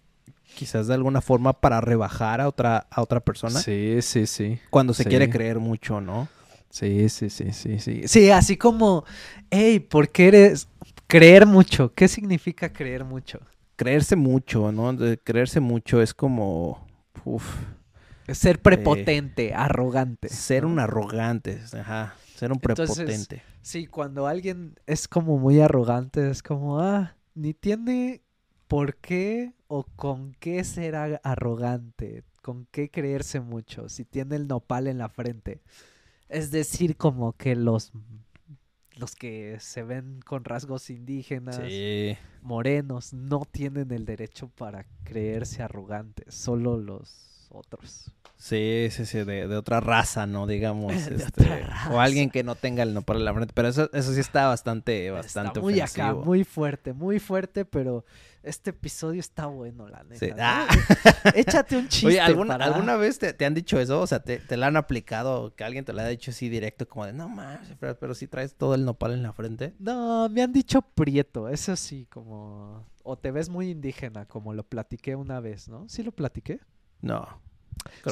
[0.56, 3.60] quizás de alguna forma para rebajar a otra, a otra persona.
[3.60, 4.58] Sí, sí, sí.
[4.70, 6.26] Cuando se quiere creer mucho, ¿no?
[6.68, 8.02] Sí, sí, sí, sí, sí.
[8.08, 9.04] Sí, así como,
[9.52, 10.66] hey, ¿por qué eres
[11.06, 11.94] creer mucho?
[11.94, 13.38] ¿Qué significa creer mucho?
[13.76, 14.96] Creerse mucho, ¿no?
[15.22, 16.84] creerse mucho es como,
[17.24, 17.44] uf,
[18.32, 20.28] ser prepotente, arrogante.
[20.28, 22.16] Ser un arrogante, ajá.
[22.36, 23.42] Ser un prepotente.
[23.62, 28.22] sí, cuando alguien es como muy arrogante, es como, ah, ni tiene
[28.68, 34.86] por qué o con qué ser arrogante, con qué creerse mucho, si tiene el nopal
[34.86, 35.62] en la frente.
[36.28, 37.92] Es decir, como que los
[38.96, 41.60] los que se ven con rasgos indígenas,
[42.42, 48.10] morenos, no tienen el derecho para creerse arrogantes, solo los otros.
[48.36, 50.46] Sí, sí, sí, de, otra raza, ¿no?
[50.46, 50.92] Digamos.
[51.10, 53.52] este, O alguien que no tenga el no para la frente.
[53.54, 58.04] Pero eso, eso sí está bastante, bastante muy acá, muy fuerte, muy fuerte, pero
[58.42, 60.36] este episodio está bueno, la neta.
[60.38, 60.68] Ah.
[61.34, 62.06] Échate un chiste.
[62.06, 64.00] Oye, ¿alguna, vez te, han dicho eso?
[64.00, 66.86] O sea, te, te la han aplicado, que alguien te lo ha dicho así directo,
[66.86, 69.74] como de, no mames, pero, pero si traes todo el nopal en la frente.
[69.78, 72.86] No, me han dicho prieto, eso sí, como...
[73.02, 75.88] O te ves muy indígena, como lo platiqué una vez, ¿no?
[75.88, 76.60] ¿Sí lo platiqué?
[77.00, 77.46] No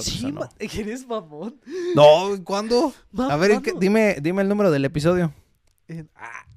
[0.01, 0.49] sí, no.
[0.59, 1.61] ¿eres mamón?
[1.95, 2.93] No, ¿cuándo?
[3.19, 5.33] a ver, dime, dime el número del episodio.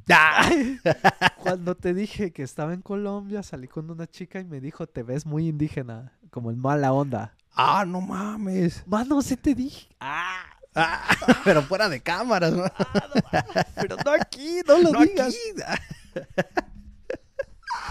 [0.10, 0.50] Ah,
[1.44, 5.04] Cuando te dije que estaba en Colombia, salí con una chica y me dijo, te
[5.04, 7.36] ves muy indígena, como en mala onda.
[7.54, 8.84] Ah, no mames.
[8.88, 9.90] Mano, sí te dije.
[10.00, 10.46] Ah.
[10.76, 11.04] ah
[11.44, 12.64] pero fuera de cámaras, ¿no?
[12.64, 15.36] Ah, pero no aquí, no lo digas.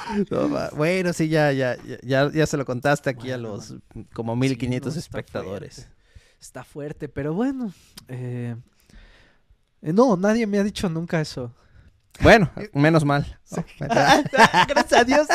[0.77, 3.75] bueno, sí, ya, ya, ya, ya se lo contaste aquí a los
[4.13, 5.89] como 1500 espectadores.
[6.41, 7.73] Está fuerte, pero bueno.
[8.09, 8.55] Eh,
[9.83, 11.55] eh, no, nadie me ha dicho nunca eso.
[12.21, 13.39] Bueno, menos mal.
[13.81, 15.27] Gracias a Dios.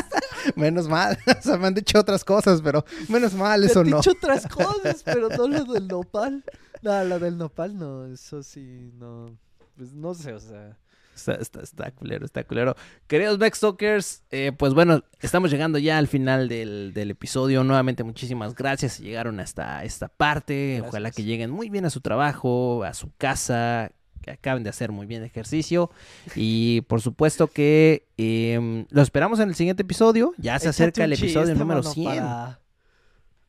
[0.56, 1.18] menos mal.
[1.28, 3.90] O sea, me han dicho otras cosas, pero menos mal, eso no.
[3.90, 6.44] Me han dicho otras cosas, pero no lo del nopal.
[6.82, 9.38] No, lo del nopal no, eso sí, no.
[9.76, 10.78] Pues no sé, o sea.
[11.16, 12.76] Está, culero, está culero.
[13.08, 17.64] Queridos Backstalkers, eh, pues bueno, estamos llegando ya al final del, episodio.
[17.64, 20.82] Nuevamente, muchísimas gracias si llegaron hasta esta parte.
[20.88, 23.92] Ojalá que lleguen muy bien a su trabajo, a su casa,
[24.22, 25.92] que acaben de hacer muy bien ejercicio.
[26.36, 30.34] Y por supuesto que em, lo esperamos en el siguiente episodio.
[30.38, 32.06] Ya se acerca el episodio número mano, 100.
[32.06, 32.60] para-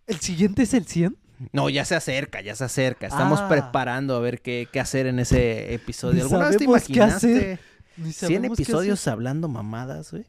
[0.06, 1.16] ¿El siguiente es el 100?
[1.52, 3.06] No, ya se acerca, ya se acerca.
[3.06, 3.48] Estamos Ah.
[3.48, 6.22] preparando a ver qué, qué hacer en ese episodio.
[6.22, 7.60] ¿Alguna vez te imaginaste hacer.
[7.96, 10.26] Ni 100 sabemos qué episodios hablando mamadas, güey?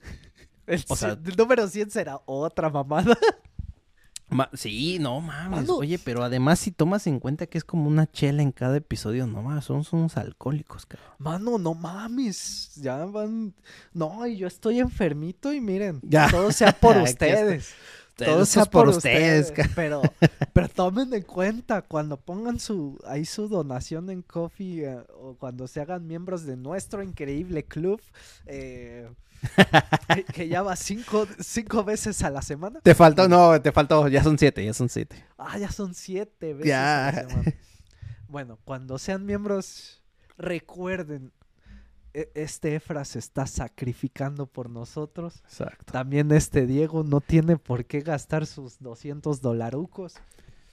[0.66, 3.16] El, o sea- el número 100 será otra mamada.
[4.30, 5.68] Ma- sí, no mames.
[5.68, 9.26] Oye, pero además si tomas en cuenta que es como una chela en cada episodio,
[9.26, 11.10] no mames, son, son unos alcohólicos, cabrón.
[11.18, 12.72] Mano, no mames.
[12.76, 13.54] Ya van.
[13.92, 16.00] No, y yo estoy enfermito y miren.
[16.02, 16.30] Ya.
[16.30, 17.74] Todo sea por ustedes.
[18.16, 20.02] Todo sea por ustedes, ca- Pero,
[20.52, 25.66] pero tomen en cuenta cuando pongan su ahí su donación en Coffee eh, o cuando
[25.66, 28.00] se hagan miembros de nuestro increíble club
[28.46, 29.10] eh,
[30.14, 32.80] que, que ya va cinco, cinco veces a la semana.
[32.82, 35.24] Te faltó, no, te faltó, ya son siete, ya son siete.
[35.36, 37.28] Ah, ya son siete veces a la Ya.
[37.28, 37.52] semana.
[38.28, 40.02] Bueno, cuando sean miembros,
[40.38, 41.32] recuerden,
[42.34, 45.42] este Efra se está sacrificando por nosotros.
[45.44, 45.92] Exacto.
[45.92, 50.14] También este Diego no tiene por qué gastar sus 200 dolarucos.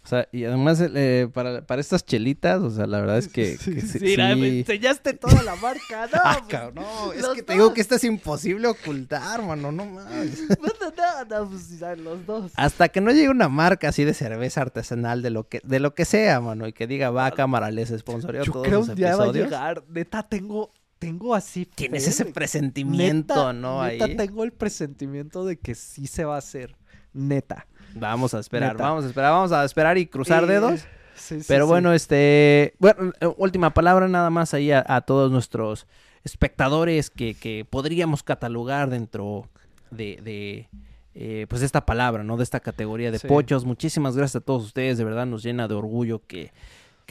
[0.03, 3.55] O sea, y además eh, para, para estas chelitas, o sea, la verdad es que,
[3.63, 4.59] que sí- Mira, me sí.
[4.61, 6.19] enseñaste toda la marca, ¿no?
[6.23, 7.73] Ah, pues, cabrón, no, es los que te digo dos.
[7.75, 10.47] que esto es imposible ocultar, mano, no mames.
[10.59, 12.51] bueno, no, no, pues, ya, los dos.
[12.55, 15.93] Hasta que no llegue una marca así de cerveza artesanal de lo que de lo
[15.93, 18.95] que sea, mano, y que diga, va, cámara, les sponsoreo Yo todos creo los un
[18.95, 19.45] día va a episodios.
[19.51, 19.83] llegar.
[19.87, 20.71] Neta, tengo,
[21.01, 21.65] tengo así.
[21.65, 23.83] Tienes ese presentimiento, neta, ¿no?
[23.83, 24.15] Neta, Ahí.
[24.15, 26.75] tengo el presentimiento de que sí se va a hacer.
[27.11, 27.65] Neta.
[27.95, 28.83] Vamos a esperar, Neta.
[28.83, 30.81] vamos a esperar, vamos a esperar y cruzar Eh, dedos.
[31.15, 31.69] sí, sí, Pero sí.
[31.69, 35.87] bueno, este, bueno, eh, última palabra nada más ahí a, a todos nuestros
[36.23, 39.49] espectadores que, que podríamos catalogar dentro
[39.89, 40.69] de, de,
[41.15, 42.37] eh, pues esta palabra, ¿no?
[42.37, 43.65] De esta categoría de pochos.
[43.65, 46.53] Muchísimas gracias a todos ustedes, de verdad nos llena de orgullo que,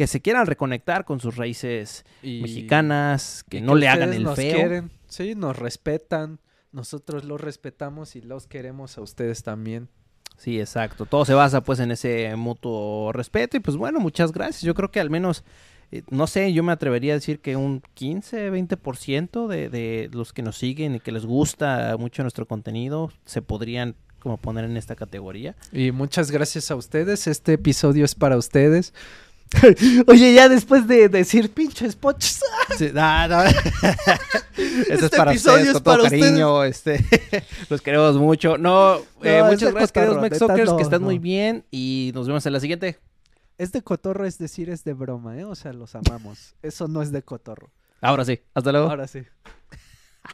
[0.01, 4.35] que se quieran reconectar con sus raíces Y- mexicanas, que no le hagan el nos
[4.35, 4.57] feo.
[4.57, 6.39] quieren, sí, nos respetan.
[6.73, 9.91] Nosotros los respetamos y los queremos a ustedes también.
[10.39, 11.05] Sí, exacto.
[11.05, 14.63] Todo se basa pues en ese mutuo respeto y pues bueno, muchas gracias.
[14.63, 15.45] Yo creo que al menos,
[15.93, 20.33] eh, no sé, yo me atrevería a decir que un 15, 20% de, de los
[20.33, 24.79] que nos siguen y que les gusta mucho nuestro contenido se podrían como poner en
[24.79, 25.57] esta categoría.
[25.73, 27.27] Y muchas gracias a ustedes.
[27.27, 28.95] Este episodio es para ustedes.
[30.07, 32.41] Oye, ya después de decir pinches pochos.
[32.77, 33.43] Sí, no, no.
[33.45, 33.65] Esto
[34.57, 37.05] es Este para ustedes es con todo para cariño, este,
[37.69, 38.59] los queremos mucho.
[38.59, 40.17] No, eh, No, es muchas gracias queridos
[40.71, 41.07] no, que estén no.
[41.07, 42.99] muy bien y nos vemos en la siguiente.
[43.59, 45.45] Es de cotorro, es decir, es de broma, ¿eh?
[45.45, 46.55] O sea, los amamos.
[46.63, 47.71] Eso no es de cotorro.
[48.01, 48.89] Ahora sí, hasta luego.
[48.89, 49.23] Ahora sí.